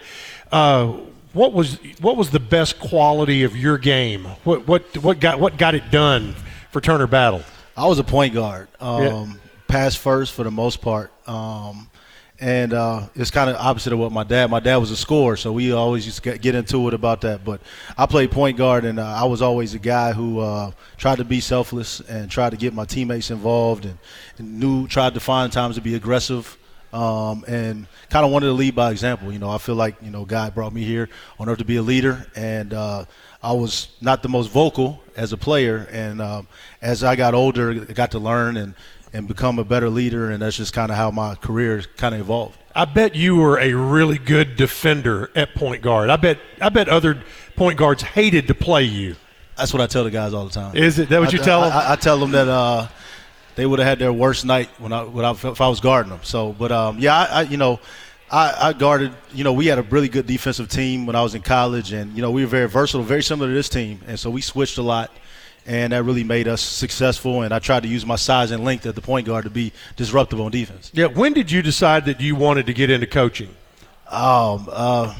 [0.51, 0.87] uh,
[1.31, 4.25] what was what was the best quality of your game?
[4.43, 6.33] What what what got what got it done
[6.71, 7.43] for Turner Battle?
[7.77, 9.27] I was a point guard, um, yeah.
[9.67, 11.11] pass first for the most part.
[11.27, 11.87] Um,
[12.43, 14.49] and uh, it's kind of opposite of what my dad.
[14.49, 17.45] My dad was a scorer, so we always used to get into it about that.
[17.45, 17.61] But
[17.97, 21.23] I played point guard, and uh, I was always a guy who uh, tried to
[21.23, 23.97] be selfless and tried to get my teammates involved, and,
[24.39, 26.57] knew tried to find times to be aggressive.
[26.91, 29.33] Um, and kind of wanted to lead by example.
[29.33, 31.77] You know, I feel like you know God brought me here on earth to be
[31.77, 33.05] a leader, and uh,
[33.41, 35.87] I was not the most vocal as a player.
[35.91, 36.47] And um,
[36.81, 38.75] as I got older, I got to learn and
[39.13, 42.21] and become a better leader, and that's just kind of how my career kind of
[42.21, 42.57] evolved.
[42.75, 46.09] I bet you were a really good defender at point guard.
[46.09, 47.21] I bet I bet other
[47.55, 49.15] point guards hated to play you.
[49.55, 50.75] That's what I tell the guys all the time.
[50.75, 51.71] Is it that what I, you tell them?
[51.71, 52.87] I, I, tell them that uh,
[53.55, 56.09] they would have had their worst night when I, when I if I was guarding
[56.09, 56.21] them.
[56.23, 57.79] So, but um, yeah, I, I you know.
[58.31, 61.35] I, I, guarded, you know, we had a really good defensive team when I was
[61.35, 64.01] in college, and, you know, we were very versatile, very similar to this team.
[64.07, 65.11] And so we switched a lot
[65.65, 67.41] and that really made us successful.
[67.41, 69.71] And I tried to use my size and length at the point guard to be
[69.95, 70.91] disruptive on defense.
[70.93, 71.07] Yeah.
[71.07, 73.49] When did you decide that you wanted to get into coaching?
[74.09, 75.15] Um, uh,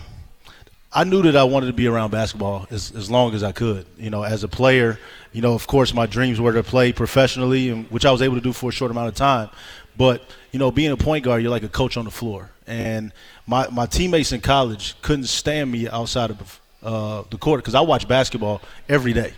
[0.91, 3.85] I knew that I wanted to be around basketball as, as long as I could.
[3.97, 4.99] You know, as a player,
[5.31, 8.41] you know, of course, my dreams were to play professionally, which I was able to
[8.41, 9.49] do for a short amount of time.
[9.97, 13.11] But you know, being a point guard, you're like a coach on the floor, and
[13.45, 17.81] my my teammates in college couldn't stand me outside of uh, the court because I
[17.81, 19.33] watch basketball every day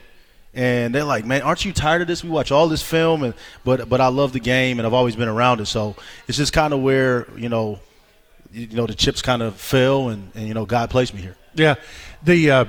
[0.56, 2.24] and they're like, "Man, aren't you tired of this?
[2.24, 3.34] We watch all this film, and
[3.64, 5.66] but but I love the game, and I've always been around it.
[5.66, 5.95] So
[6.28, 7.80] it's just kind of where you know,
[8.51, 11.36] you, know, the chips kind of fell, and, and you know, God placed me here.
[11.53, 11.76] Yeah,
[12.24, 12.66] the uh,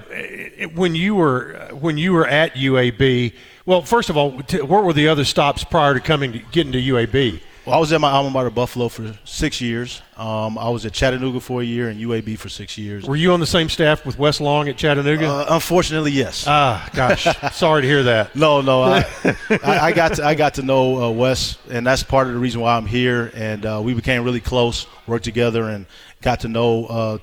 [0.75, 3.33] when you were when you were at UAB.
[3.65, 6.81] Well, first of all, where were the other stops prior to coming to getting to
[6.81, 7.41] UAB?
[7.67, 10.01] Well, I was at my alma mater, Buffalo, for six years.
[10.17, 13.05] Um, I was at Chattanooga for a year and UAB for six years.
[13.05, 15.27] Were you on the same staff with Wes Long at Chattanooga?
[15.27, 16.45] Uh, unfortunately, yes.
[16.47, 18.37] Ah, gosh, sorry to hear that.
[18.37, 19.05] No, no, I,
[19.65, 22.39] I, I, got to I got to know uh, Wes, and that's part of the
[22.39, 23.33] reason why I'm here.
[23.35, 25.87] And uh, we became really close, worked together, and
[26.23, 27.19] got to know uh,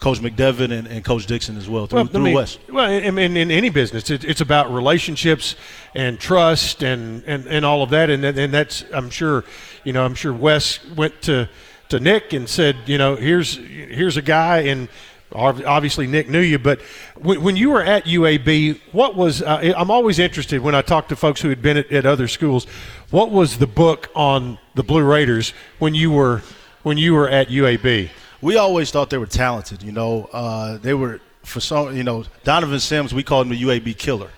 [0.00, 2.58] Coach McDevitt and, and, Coach Dixon as well through, well, through mean, Wes.
[2.70, 5.56] Well, in, in, in any business, it, it's about relationships
[5.94, 8.08] and trust and, and, and all of that.
[8.08, 9.44] And, and that's, I'm sure,
[9.84, 11.50] you know, I'm sure Wes went to,
[11.90, 14.88] to Nick and said, you know, here's, here's a guy and
[15.32, 16.80] obviously Nick knew you, but
[17.16, 21.08] when, when you were at UAB, what was, uh, I'm always interested when I talk
[21.08, 22.64] to folks who had been at, at other schools,
[23.10, 26.42] what was the book on the Blue Raiders when you were,
[26.82, 28.08] when you were at UAB?
[28.40, 29.82] We always thought they were talented.
[29.82, 31.96] You know, uh, they were for some.
[31.96, 34.30] You know, Donovan Sims, we called him the UAB killer.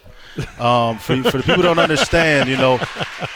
[0.59, 2.81] Um, for, for the people who don't understand, you know,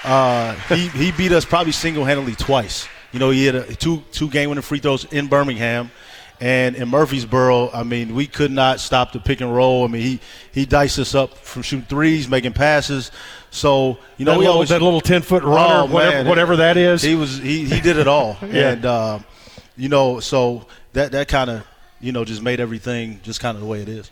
[0.04, 2.88] uh, he he beat us probably single handedly twice.
[3.12, 5.90] You know, he had a, two two game winning free throws in Birmingham.
[6.38, 9.84] And in Murfreesboro, I mean, we could not stop the pick and roll.
[9.84, 10.20] I mean, he
[10.52, 13.10] he diced us up from shooting threes, making passes.
[13.50, 16.26] So you know, that we little, always that little ten foot runner, oh, whatever, man,
[16.26, 17.00] whatever that is.
[17.00, 18.72] He was he, he did it all, yeah.
[18.72, 19.18] and uh,
[19.76, 21.66] you know, so that that kind of
[22.00, 24.10] you know just made everything just kind of the way it is.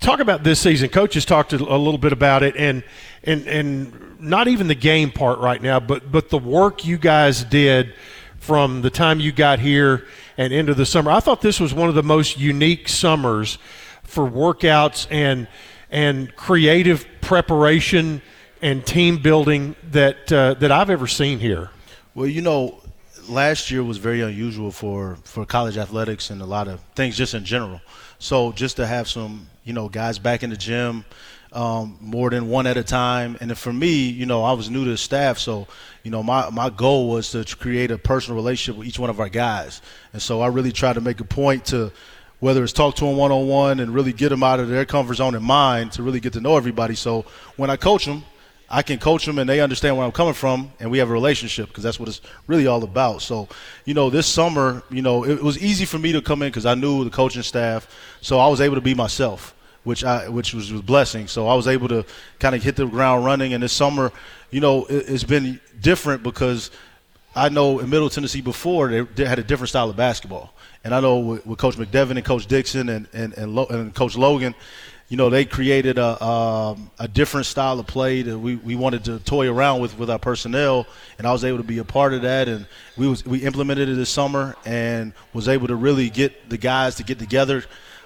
[0.00, 0.90] Talk about this season.
[0.90, 2.84] Coaches talked a little bit about it, and
[3.24, 7.44] and and not even the game part right now, but but the work you guys
[7.44, 7.94] did
[8.38, 10.06] from the time you got here
[10.36, 11.10] and into the summer.
[11.10, 13.58] I thought this was one of the most unique summers
[14.02, 15.48] for workouts and
[15.90, 18.20] and creative preparation
[18.62, 21.70] and team building that uh, that I've ever seen here.
[22.14, 22.82] Well, you know,
[23.28, 27.34] last year was very unusual for, for college athletics and a lot of things just
[27.34, 27.80] in general.
[28.18, 31.04] So just to have some, you know, guys back in the gym,
[31.52, 33.36] um, more than one at a time.
[33.40, 35.66] And for me, you know, I was new to the staff, so
[36.02, 39.20] you know, my my goal was to create a personal relationship with each one of
[39.20, 39.80] our guys.
[40.12, 41.92] And so I really tried to make a point to
[42.38, 44.84] whether it's talk to them one on one and really get them out of their
[44.84, 46.94] comfort zone and mine to really get to know everybody.
[46.94, 47.24] So
[47.56, 48.24] when I coach them,
[48.68, 51.12] I can coach them and they understand where I'm coming from and we have a
[51.12, 53.22] relationship because that's what it's really all about.
[53.22, 53.48] So,
[53.84, 56.66] you know, this summer, you know, it, was easy for me to come in because
[56.66, 57.88] I knew the coaching staff,
[58.20, 59.52] so I was able to be myself.
[59.84, 61.28] Which I, which was a blessing.
[61.28, 62.04] So I was able to
[62.40, 63.54] kind of hit the ground running.
[63.54, 64.10] And this summer,
[64.50, 66.72] you know, it, it's been different because
[67.36, 70.52] I know in Middle Tennessee before they, they had a different style of basketball.
[70.82, 73.94] And I know with, with Coach McDevitt and Coach Dixon and and, and, Lo, and
[73.94, 74.56] Coach Logan,
[75.08, 79.04] you know, they created a um, a different style of play that we, we wanted
[79.04, 80.86] to toy around with with our personnel,
[81.18, 82.48] and I was able to be a part of that.
[82.48, 86.58] And we was we implemented it this summer and was able to really get the
[86.58, 87.64] guys to get together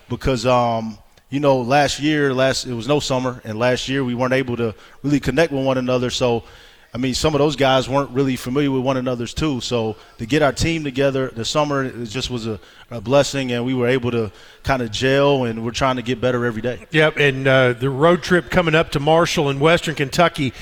[0.08, 0.46] because.
[0.46, 0.98] Um,
[1.32, 4.56] you know, last year, last it was no summer, and last year we weren't able
[4.56, 4.74] to
[5.04, 6.10] really connect with one another.
[6.10, 6.42] So
[6.92, 9.60] I mean, some of those guys weren't really familiar with one another's too.
[9.60, 12.58] So to get our team together the summer, it just was a,
[12.90, 14.32] a blessing, and we were able to
[14.64, 16.84] kind of gel, and we're trying to get better every day.
[16.90, 20.52] Yep, and uh, the road trip coming up to Marshall in Western Kentucky,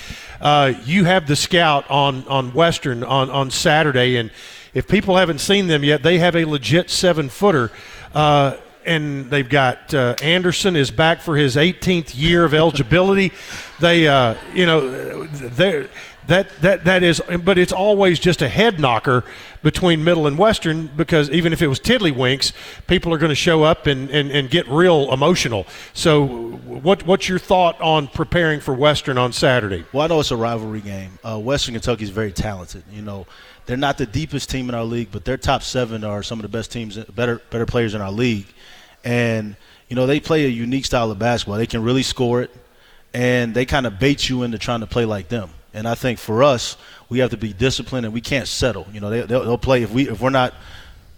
[0.43, 4.31] uh, you have the scout on on Western on on Saturday, and
[4.75, 7.71] if people haven't seen them yet, they have a legit seven footer.
[8.15, 8.57] Uh,
[8.89, 13.33] and they've got uh, Anderson is back for his 18th year of eligibility.
[13.81, 15.89] they, uh, you know, they're
[16.29, 19.25] that that that is but it's always just a head knocker
[19.63, 22.53] between middle and western because even if it was tiddlywinks
[22.87, 25.67] people are going to show up and, and, and get real emotional.
[25.95, 29.85] So what what's your thought on preparing for western on saturday?
[29.93, 31.19] Well i know it's a rivalry game.
[31.25, 32.85] Uh, western kentucky is very talented.
[32.93, 33.27] You know
[33.65, 36.43] they're not the deepest team in our league but their top seven are some of
[36.43, 38.47] the best teams better better players in our league.
[39.03, 39.57] And
[39.89, 41.57] you know they play a unique style of basketball.
[41.57, 42.55] They can really score it
[43.15, 46.19] and they kind of bait you into trying to play like them and I think
[46.19, 46.77] for us,
[47.09, 48.87] we have to be disciplined and we can't settle.
[48.93, 50.55] You know, they, they'll, they'll play if we if we're not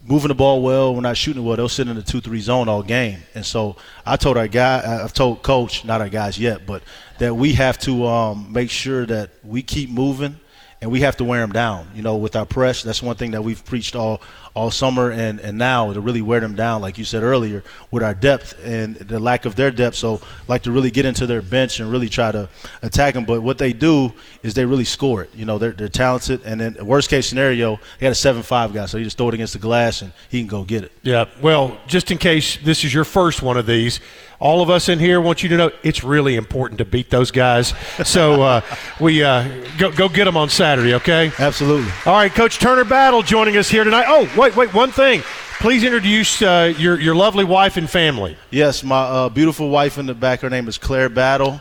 [0.05, 2.68] moving the ball well, we're not shooting well, they'll sit in the two three zone
[2.68, 3.20] all game.
[3.34, 6.82] And so I told our guy, I've told coach, not our guys yet, but
[7.18, 10.38] that we have to um, make sure that we keep moving
[10.80, 11.88] and we have to wear them down.
[11.94, 14.20] You know, with our press, that's one thing that we've preached all
[14.55, 18.03] all summer and, and now to really wear them down, like you said earlier, with
[18.03, 19.96] our depth and the lack of their depth.
[19.96, 22.48] So, like to really get into their bench and really try to
[22.82, 23.24] attack them.
[23.24, 25.30] But what they do is they really score it.
[25.34, 26.42] You know, they're, they're talented.
[26.44, 29.28] And then, worst case scenario, they got a 7 5 guy, so you just throw
[29.28, 30.92] it against the glass and he can go get it.
[31.03, 31.26] Yeah.
[31.40, 34.01] Well, just in case this is your first one of these,
[34.40, 37.30] all of us in here want you to know it's really important to beat those
[37.30, 37.74] guys.
[38.11, 38.61] So uh,
[38.98, 39.46] we uh,
[39.78, 41.30] go, go get them on Saturday, okay?
[41.38, 41.92] Absolutely.
[42.07, 44.07] All right, Coach Turner Battle joining us here tonight.
[44.09, 45.20] Oh, wait, wait, one thing.
[45.59, 48.38] Please introduce uh, your, your lovely wife and family.
[48.51, 50.41] Yes, my uh, beautiful wife in the back.
[50.41, 51.61] Her name is Claire Battle.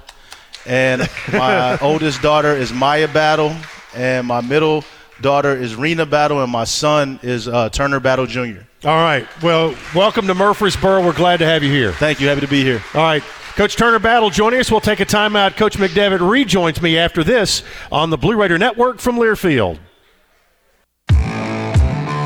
[0.66, 1.02] And
[1.34, 3.54] my oldest daughter is Maya Battle.
[3.94, 4.86] And my middle
[5.20, 6.42] daughter is Rena Battle.
[6.42, 8.62] And my son is uh, Turner Battle Jr.
[8.86, 9.28] All right.
[9.44, 11.06] Well, welcome to Murfreesboro.
[11.06, 11.92] We're glad to have you here.
[11.92, 12.30] Thank you.
[12.30, 12.82] Happy to be here.
[12.94, 13.24] All right.
[13.58, 14.72] Coach Turner Battle joining us.
[14.72, 15.58] We'll take a timeout.
[15.58, 17.62] Coach McDevitt rejoins me after this
[17.92, 19.80] on the Blue Raider Network from Learfield.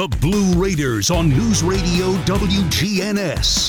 [0.00, 3.68] The Blue Raiders on News Radio WGNS.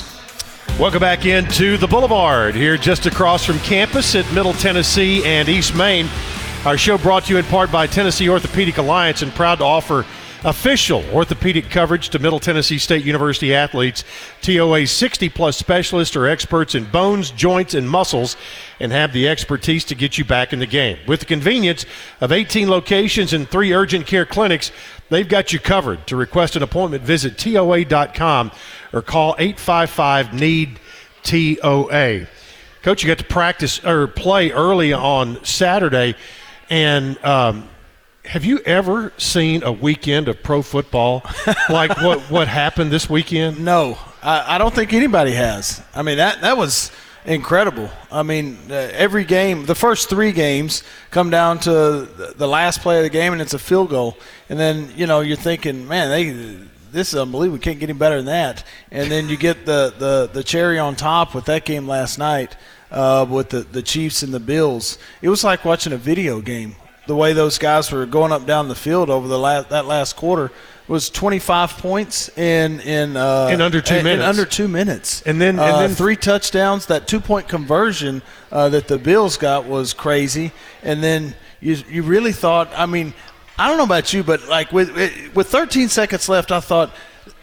[0.80, 5.76] Welcome back into the Boulevard here just across from campus at Middle Tennessee and East
[5.76, 6.08] Main.
[6.64, 10.06] Our show brought to you in part by Tennessee Orthopedic Alliance and proud to offer
[10.44, 14.04] official orthopedic coverage to Middle Tennessee State University athletes.
[14.42, 18.38] TOA's 60 plus specialists are experts in bones, joints, and muscles
[18.80, 20.98] and have the expertise to get you back in the game.
[21.08, 21.86] With the convenience
[22.20, 24.72] of 18 locations and three urgent care clinics,
[25.10, 26.08] they've got you covered.
[26.08, 28.52] To request an appointment, visit TOA.com
[28.94, 30.80] or call 855 NEED
[31.24, 32.28] TOA.
[32.82, 36.16] Coach, you got to practice or play early on Saturday,
[36.72, 37.70] and um,
[38.26, 41.24] have you ever seen a weekend of pro football
[41.70, 43.64] like what, what happened this weekend?
[43.64, 45.82] No, I, I don't think anybody has.
[45.94, 46.92] I mean that that was
[47.26, 47.90] incredible.
[48.12, 51.72] I mean, uh, every game, the first three games come down to
[52.36, 54.18] the last play of the game, and it's a field goal.
[54.50, 57.58] And then you know you're thinking, man, they this is unbelievable.
[57.58, 58.64] We can't get any better than that.
[58.92, 62.56] And then you get the the, the cherry on top with that game last night.
[62.92, 66.76] Uh, with the, the Chiefs and the Bills, it was like watching a video game
[67.12, 70.16] the way those guys were going up down the field over the last that last
[70.16, 70.50] quarter
[70.88, 74.24] was 25 points in in uh, in under two in, minutes.
[74.24, 76.86] In under two minutes, and then and uh, then three touchdowns.
[76.86, 80.54] That two point conversion uh, that the Bills got was crazy.
[80.84, 82.70] And then you you really thought.
[82.78, 83.14] I mean,
[83.60, 84.90] I don't know about you, but like with
[85.36, 86.92] with 13 seconds left, I thought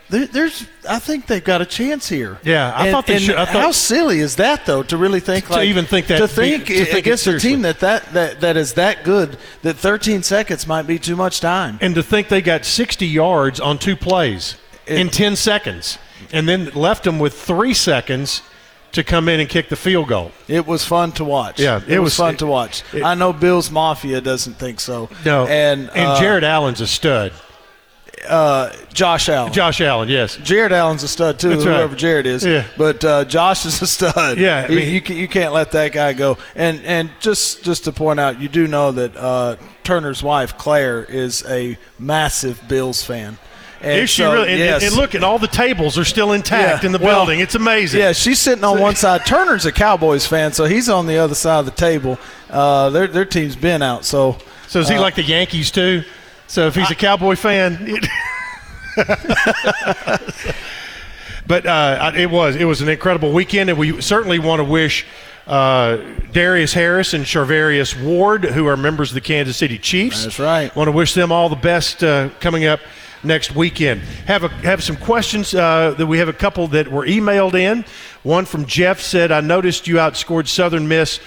[0.08, 2.38] there's, I think they've got a chance here.
[2.42, 3.36] Yeah, I and, thought they should.
[3.36, 6.18] I thought, how silly is that, though, to really think to like even think that
[6.18, 9.36] to think, to think against it a team that, that that that is that good
[9.62, 11.78] that 13 seconds might be too much time.
[11.82, 14.56] and to think they got 60 yards on two plays
[14.86, 15.98] in 10 seconds,
[16.32, 18.42] and then left them with three seconds
[18.92, 20.32] to come in and kick the field goal.
[20.48, 21.60] It was fun to watch.
[21.60, 22.82] Yeah, it, it was, was- fun it- to watch.
[22.94, 25.10] it- I know Bills Mafia doesn't think so.
[25.26, 27.32] No, and and uh, Jared Allen's a stud.
[28.26, 29.52] Uh, Josh Allen.
[29.52, 30.36] Josh Allen, yes.
[30.38, 31.76] Jared Allen's a stud too, That's right.
[31.76, 32.44] whoever Jared is.
[32.44, 32.64] Yeah.
[32.76, 34.38] But uh, Josh is a stud.
[34.38, 36.38] Yeah, I mean- you, can, you can't let that guy go.
[36.54, 41.04] And and just just to point out, you do know that uh, Turner's wife Claire
[41.04, 43.38] is a massive Bills fan.
[43.80, 44.50] And Is she so, really?
[44.50, 44.82] And, yes.
[44.82, 47.38] and look, at all the tables are still intact Yeah, in the well, building.
[47.38, 48.00] It's amazing.
[48.00, 49.24] Yeah, she's sitting on one side.
[49.24, 52.18] Turner's a Cowboys fan, so he's on the other side of the table.
[52.50, 54.36] Uh, their their team's been out, so.
[54.66, 56.02] So is he uh, like the Yankees too?
[56.48, 57.76] So if he's a Cowboy fan,
[61.46, 65.04] but uh, it was it was an incredible weekend, and we certainly want to wish
[65.46, 65.98] uh,
[66.32, 70.24] Darius Harris and Charvarius Ward, who are members of the Kansas City Chiefs.
[70.24, 70.74] That's right.
[70.74, 72.80] Want to wish them all the best uh, coming up
[73.22, 74.00] next weekend.
[74.26, 77.84] Have a, have some questions uh, that we have a couple that were emailed in.
[78.22, 81.20] One from Jeff said, "I noticed you outscored Southern Miss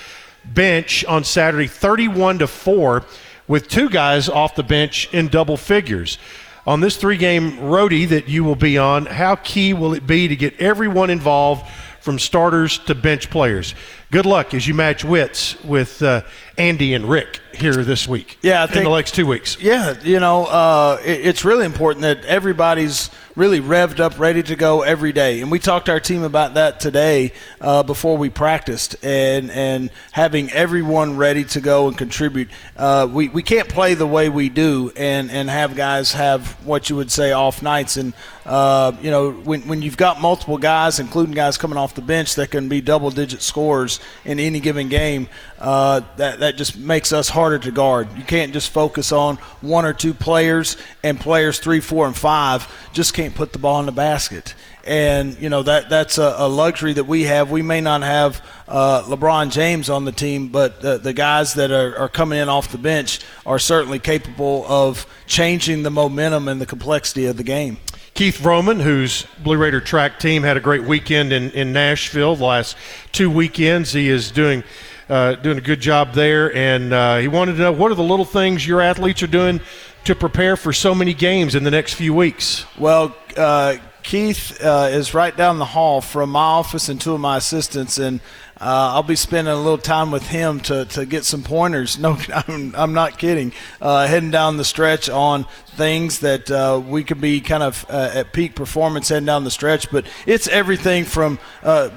[0.45, 3.05] bench on Saturday, 31 to four,
[3.51, 6.17] with two guys off the bench in double figures."
[6.65, 10.35] On this three-game roadie that you will be on, how key will it be to
[10.35, 11.65] get everyone involved?
[12.01, 13.75] From starters to bench players.
[14.09, 16.23] Good luck as you match wits with uh,
[16.57, 18.39] Andy and Rick here this week.
[18.41, 19.55] Yeah, I in the next two weeks.
[19.61, 24.55] Yeah, you know, uh, it, it's really important that everybody's really revved up, ready to
[24.55, 25.41] go every day.
[25.41, 29.89] And we talked to our team about that today uh, before we practiced, and and
[30.11, 32.49] having everyone ready to go and contribute.
[32.75, 36.89] Uh, we we can't play the way we do and and have guys have what
[36.89, 37.97] you would say off nights.
[37.97, 38.13] And
[38.45, 42.35] uh, you know when when you've got multiple guys, including guys coming off the bench
[42.35, 45.29] that can be double digit scores in any given game,
[45.59, 48.07] uh, that that just makes us harder to guard.
[48.17, 52.67] You can't just focus on one or two players and players three, four, and five
[52.93, 54.55] just can't put the ball in the basket.
[54.83, 57.51] And you know that that's a, a luxury that we have.
[57.51, 61.69] We may not have uh, LeBron James on the team, but the, the guys that
[61.69, 66.59] are, are coming in off the bench are certainly capable of changing the momentum and
[66.59, 67.77] the complexity of the game.
[68.13, 72.43] Keith Roman, whose Blue Raider track team had a great weekend in, in Nashville the
[72.43, 72.75] last
[73.11, 73.93] two weekends.
[73.93, 74.63] He is doing
[75.09, 78.03] uh, doing a good job there, and uh, he wanted to know what are the
[78.03, 79.59] little things your athletes are doing
[80.05, 82.65] to prepare for so many games in the next few weeks.
[82.77, 87.19] Well, uh, Keith uh, is right down the hall from my office and two of
[87.19, 88.19] my assistants, and
[88.61, 91.97] uh, I'll be spending a little time with him to, to get some pointers.
[92.11, 93.53] No, I'm, I'm not kidding.
[93.79, 95.45] Uh, heading down the stretch on
[95.75, 99.51] things that uh, we could be kind of uh, at peak performance heading down the
[99.51, 101.89] stretch, but it's everything from uh,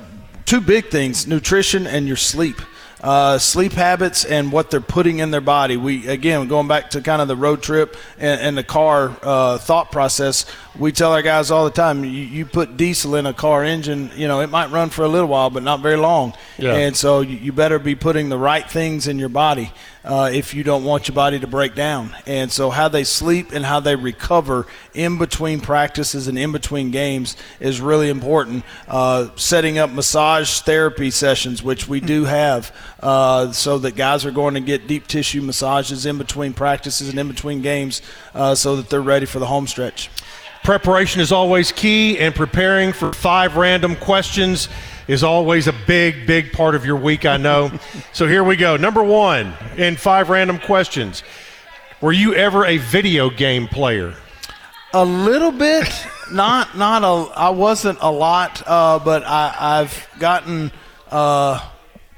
[0.44, 2.60] two big things nutrition and your sleep
[3.04, 5.76] uh, sleep habits and what they're putting in their body.
[5.76, 9.58] We again going back to kind of the road trip and, and the car uh,
[9.58, 10.46] thought process.
[10.78, 14.10] We tell our guys all the time: you, you, put diesel in a car engine,
[14.16, 16.32] you know it might run for a little while, but not very long.
[16.56, 16.76] Yeah.
[16.76, 19.70] And so you, you better be putting the right things in your body
[20.04, 22.14] uh, if you don't want your body to break down.
[22.26, 26.90] And so, how they sleep and how they recover in between practices and in between
[26.90, 28.64] games is really important.
[28.86, 34.30] Uh, setting up massage therapy sessions, which we do have, uh, so that guys are
[34.30, 38.02] going to get deep tissue massages in between practices and in between games
[38.34, 40.10] uh, so that they're ready for the home stretch.
[40.62, 44.68] Preparation is always key, and preparing for five random questions
[45.08, 47.70] is always a big, big part of your week, I know.
[48.12, 48.76] so here we go.
[48.76, 51.22] Number one in five random questions
[52.00, 54.14] Were you ever a video game player?
[54.92, 55.88] A little bit.
[56.32, 60.72] not, not a, I wasn't a lot, uh, but I, I've gotten
[61.10, 61.60] uh,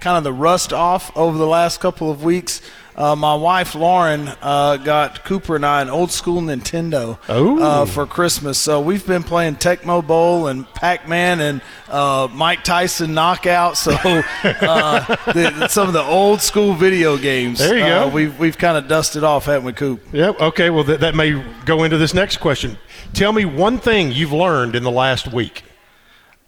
[0.00, 2.60] kind of the rust off over the last couple of weeks.
[2.96, 8.06] Uh, my wife Lauren uh, got Cooper and I an old school Nintendo uh, for
[8.06, 8.58] Christmas.
[8.58, 13.76] So we've been playing Tecmo Bowl and Pac Man and uh, Mike Tyson Knockout.
[13.76, 17.58] So uh, the, some of the old school video games.
[17.58, 18.06] There you go.
[18.06, 20.00] Uh, we've we've kind of dusted off, haven't we, Coop?
[20.12, 20.40] Yep.
[20.40, 20.70] Okay.
[20.70, 21.32] Well, th- that may
[21.66, 22.78] go into this next question.
[23.12, 25.64] Tell me one thing you've learned in the last week.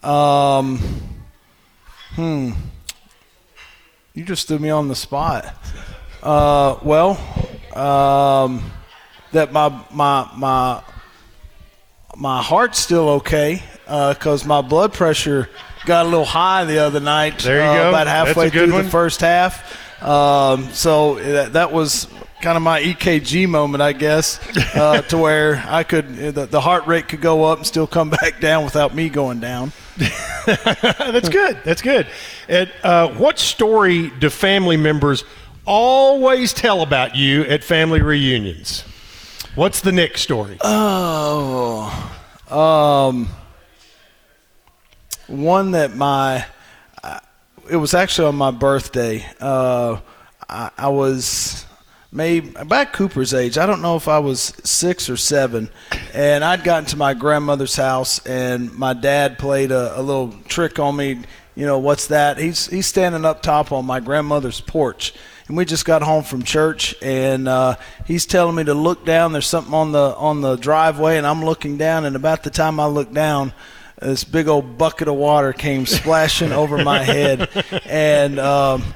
[0.03, 0.79] Um.
[2.15, 2.53] Hmm.
[4.15, 5.55] You just threw me on the spot.
[6.23, 7.11] Uh, well,
[7.75, 8.71] um,
[9.33, 10.83] that my my my
[12.17, 15.49] my heart's still okay because uh, my blood pressure
[15.87, 17.39] got a little high the other night.
[17.39, 17.89] There you uh, go.
[17.91, 18.85] About halfway through one.
[18.85, 20.03] the first half.
[20.03, 22.07] Um, so that, that was
[22.41, 24.39] kind of my EKG moment, I guess,
[24.77, 28.11] uh, to where I could the, the, heart rate could go up and still come
[28.11, 29.73] back down without me going down.
[30.47, 31.59] That's good.
[31.65, 32.07] That's good.
[32.49, 35.25] And uh, what story do family members
[35.69, 38.83] always tell about you at family reunions?
[39.55, 40.57] What's the Nick story?
[40.63, 42.13] Oh,
[42.51, 43.29] um,
[45.27, 46.47] one that my
[47.03, 47.21] uh,
[47.71, 49.25] it was actually on my birthday.
[49.41, 50.01] Uh,
[50.49, 51.67] I, I was
[52.11, 53.59] maybe about Cooper's age.
[53.59, 55.69] I don't know if I was six or seven,
[56.15, 60.79] and I'd gotten to my grandmother's house, and my dad played a, a little trick
[60.79, 61.21] on me.
[61.55, 62.39] You know what's that?
[62.39, 65.13] He's he's standing up top on my grandmother's porch
[65.49, 67.77] and we just got home from church, and uh,
[68.07, 69.33] he's telling me to look down.
[69.33, 72.79] There's something on the on the driveway, and I'm looking down, and about the time
[72.79, 73.55] I look down,
[74.01, 77.49] this big old bucket of water came splashing over my head,
[77.87, 78.95] and um,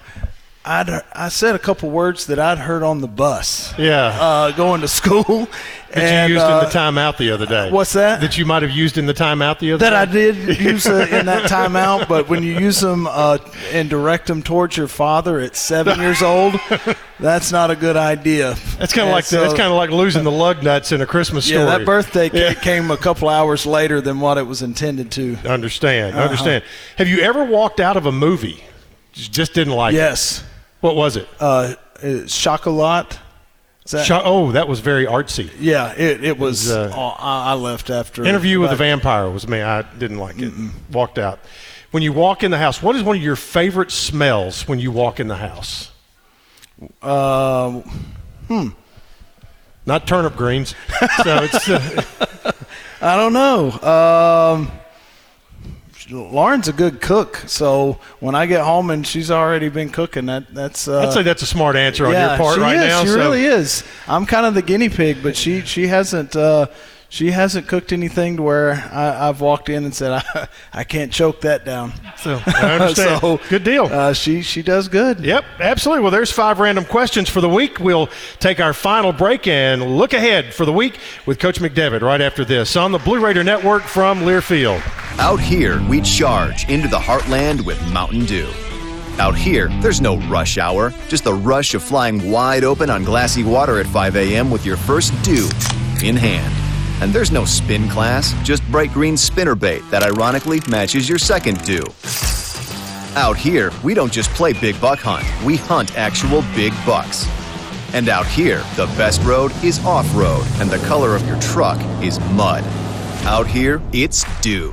[0.64, 3.76] I'd I said a couple words that I'd heard on the bus.
[3.76, 5.48] Yeah, uh, going to school.
[5.90, 7.70] That and, you used uh, in the timeout the other day.
[7.70, 8.20] What's that?
[8.20, 10.30] That you might have used in the timeout the other that day.
[10.30, 13.38] That I did use uh, in that timeout, but when you use them uh,
[13.72, 16.54] and direct them towards your father at seven years old,
[17.20, 18.54] that's not a good idea.
[18.78, 21.00] That's kind of like so, the, that's kind of like losing the lug nuts in
[21.00, 21.60] a Christmas story.
[21.60, 22.54] Yeah, that birthday yeah.
[22.54, 25.36] came a couple hours later than what it was intended to.
[25.44, 26.14] Understand?
[26.14, 26.24] Uh-huh.
[26.24, 26.64] Understand?
[26.98, 28.62] Have you ever walked out of a movie?
[29.12, 30.38] Just didn't like yes.
[30.38, 30.42] it.
[30.42, 30.51] Yes.
[30.82, 31.28] What was it?
[31.40, 31.74] Uh,
[32.26, 33.18] Chocolat.
[33.90, 35.50] That, oh, that was very artsy.
[35.58, 36.70] Yeah, it, it was.
[36.70, 38.24] It was uh, oh, I left after.
[38.24, 39.60] Interview with the Vampire was me.
[39.62, 40.52] I didn't like it.
[40.52, 40.70] Mm-mm.
[40.92, 41.38] Walked out.
[41.92, 44.90] When you walk in the house, what is one of your favorite smells when you
[44.90, 45.92] walk in the house?
[47.00, 47.80] Uh,
[48.48, 48.68] hmm.
[49.86, 50.74] Not turnip greens.
[51.22, 51.68] so it's.
[51.68, 52.52] Uh,
[53.00, 53.70] I don't know.
[53.82, 54.72] Um,
[56.10, 60.52] Lauren's a good cook, so when I get home and she's already been cooking, that
[60.52, 60.88] that's.
[60.88, 62.82] Uh, I'd say that's a smart answer on yeah, your part right is.
[62.82, 63.02] now.
[63.02, 63.84] She so- really is.
[64.08, 66.34] I'm kind of the guinea pig, but she she hasn't.
[66.34, 66.66] Uh,
[67.12, 71.12] she hasn't cooked anything to where I, I've walked in and said I, I can't
[71.12, 71.92] choke that down.
[72.16, 73.02] So I understand.
[73.22, 73.84] So, Good deal.
[73.86, 75.20] Uh, she she does good.
[75.20, 76.02] Yep, absolutely.
[76.02, 77.78] Well, there's five random questions for the week.
[77.78, 78.08] We'll
[78.38, 82.44] take our final break and look ahead for the week with Coach McDevitt right after
[82.44, 84.80] this on the Blue Raider Network from Learfield.
[85.18, 88.48] Out here, we charge into the heartland with Mountain Dew.
[89.18, 93.44] Out here, there's no rush hour, just the rush of flying wide open on glassy
[93.44, 94.50] water at 5 a.m.
[94.50, 95.48] with your first dew
[96.02, 96.61] in hand.
[97.02, 101.60] And there's no spin class, just bright green spinner bait that ironically matches your second
[101.64, 101.82] dew.
[103.16, 107.26] Out here, we don't just play big buck hunt, we hunt actual big bucks.
[107.92, 111.80] And out here, the best road is off road, and the color of your truck
[112.00, 112.62] is mud.
[113.24, 114.72] Out here, it's dew.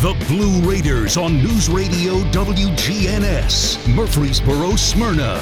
[0.00, 5.38] The Blue Raiders on News Radio WGNS, Murfreesboro, Smyrna.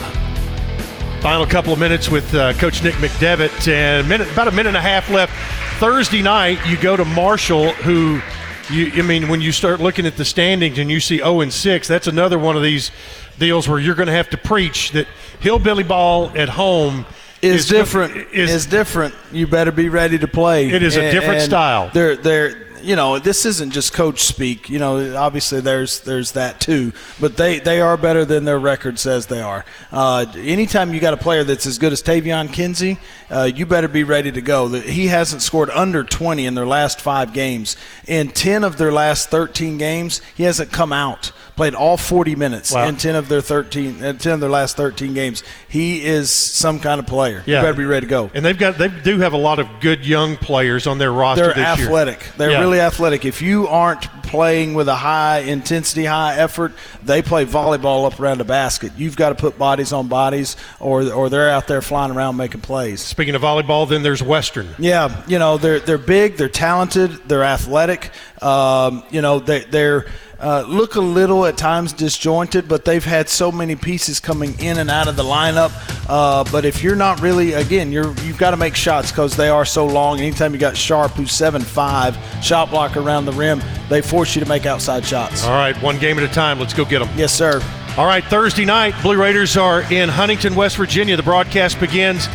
[1.20, 4.76] Final couple of minutes with uh, Coach Nick McDevitt, and minute, about a minute and
[4.76, 5.32] a half left.
[5.78, 8.20] Thursday night, you go to Marshall, who,
[8.68, 11.52] you, I mean, when you start looking at the standings and you see 0 and
[11.52, 12.90] 6, that's another one of these
[13.38, 15.06] deals where you're going to have to preach that
[15.38, 17.06] hillbilly ball at home
[17.42, 18.16] is, is different.
[18.32, 19.14] Is, is different.
[19.30, 20.68] You better be ready to play.
[20.68, 21.92] It is a different style.
[21.94, 24.68] They're they're you know this isn't just coach speak.
[24.68, 28.98] You know obviously there's there's that too, but they they are better than their record
[28.98, 29.64] says they are.
[29.92, 32.98] Uh, anytime you got a player that's as good as Taevion Kinsey,
[33.30, 34.68] uh, you better be ready to go.
[34.68, 37.76] He hasn't scored under 20 in their last five games.
[38.06, 41.32] In 10 of their last 13 games, he hasn't come out.
[41.56, 42.86] Played all 40 minutes Wow.
[42.86, 45.42] in 10 of their 13 in 10 of their last 13 games.
[45.68, 47.42] He is some kind of player.
[47.46, 47.56] Yeah.
[47.56, 48.30] You better be ready to go.
[48.32, 51.46] And they've got they do have a lot of good young players on their roster
[51.46, 51.86] They're this year.
[51.88, 52.20] athletic.
[52.36, 52.60] They're Yeah.
[52.60, 53.24] really athletic.
[53.24, 56.72] If you aren't playing with a high intensity, high effort,
[57.02, 58.92] they play volleyball up around the basket.
[58.96, 62.60] You've got to put bodies on bodies, or or they're out there flying around making
[62.60, 63.00] plays.
[63.00, 64.68] Speaking of volleyball, then there's Western.
[64.78, 68.10] Yeah, you know they're they're big, they're talented, they're athletic.
[68.42, 70.06] Um, you know they they're
[70.40, 74.78] uh, look a little at times disjointed, but they've had so many pieces coming in
[74.78, 75.72] and out of the lineup.
[76.08, 79.48] Uh, but if you're not really, again, you're you've got to make shots because they
[79.48, 80.20] are so long.
[80.20, 84.42] Anytime you got Sharp, who's seven five, shot blocker around the rim, they force you
[84.42, 85.44] to make outside shots.
[85.44, 86.58] All right, one game at a time.
[86.58, 87.08] Let's go get them.
[87.16, 87.62] Yes, sir.
[87.96, 91.16] All right, Thursday night, Blue Raiders are in Huntington, West Virginia.
[91.16, 92.28] The broadcast begins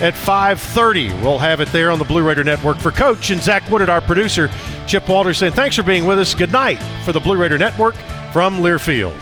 [0.00, 1.12] at 5:30.
[1.22, 4.00] We'll have it there on the Blue Raider Network for Coach and Zach Woodard, our
[4.00, 4.50] producer.
[4.86, 6.34] Chip Walters, saying thanks for being with us.
[6.34, 7.94] Good night for the Blue Raider Network
[8.32, 9.16] from Learfield.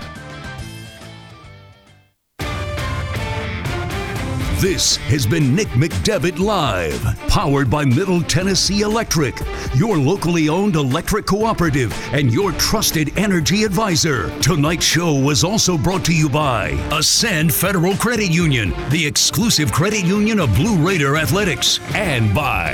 [4.61, 9.39] This has been Nick McDevitt Live, powered by Middle Tennessee Electric,
[9.75, 14.31] your locally owned electric cooperative and your trusted energy advisor.
[14.41, 20.07] Tonight's show was also brought to you by Ascend Federal Credit Union, the exclusive credit
[20.07, 22.73] union of Blue Raider Athletics, and by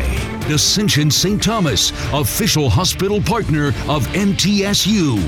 [0.49, 1.43] Ascension St.
[1.43, 5.19] Thomas, official hospital partner of MTSU.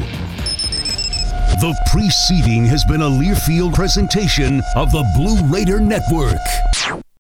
[1.61, 7.04] The preceding has been a Learfield presentation of the Blue Raider Network.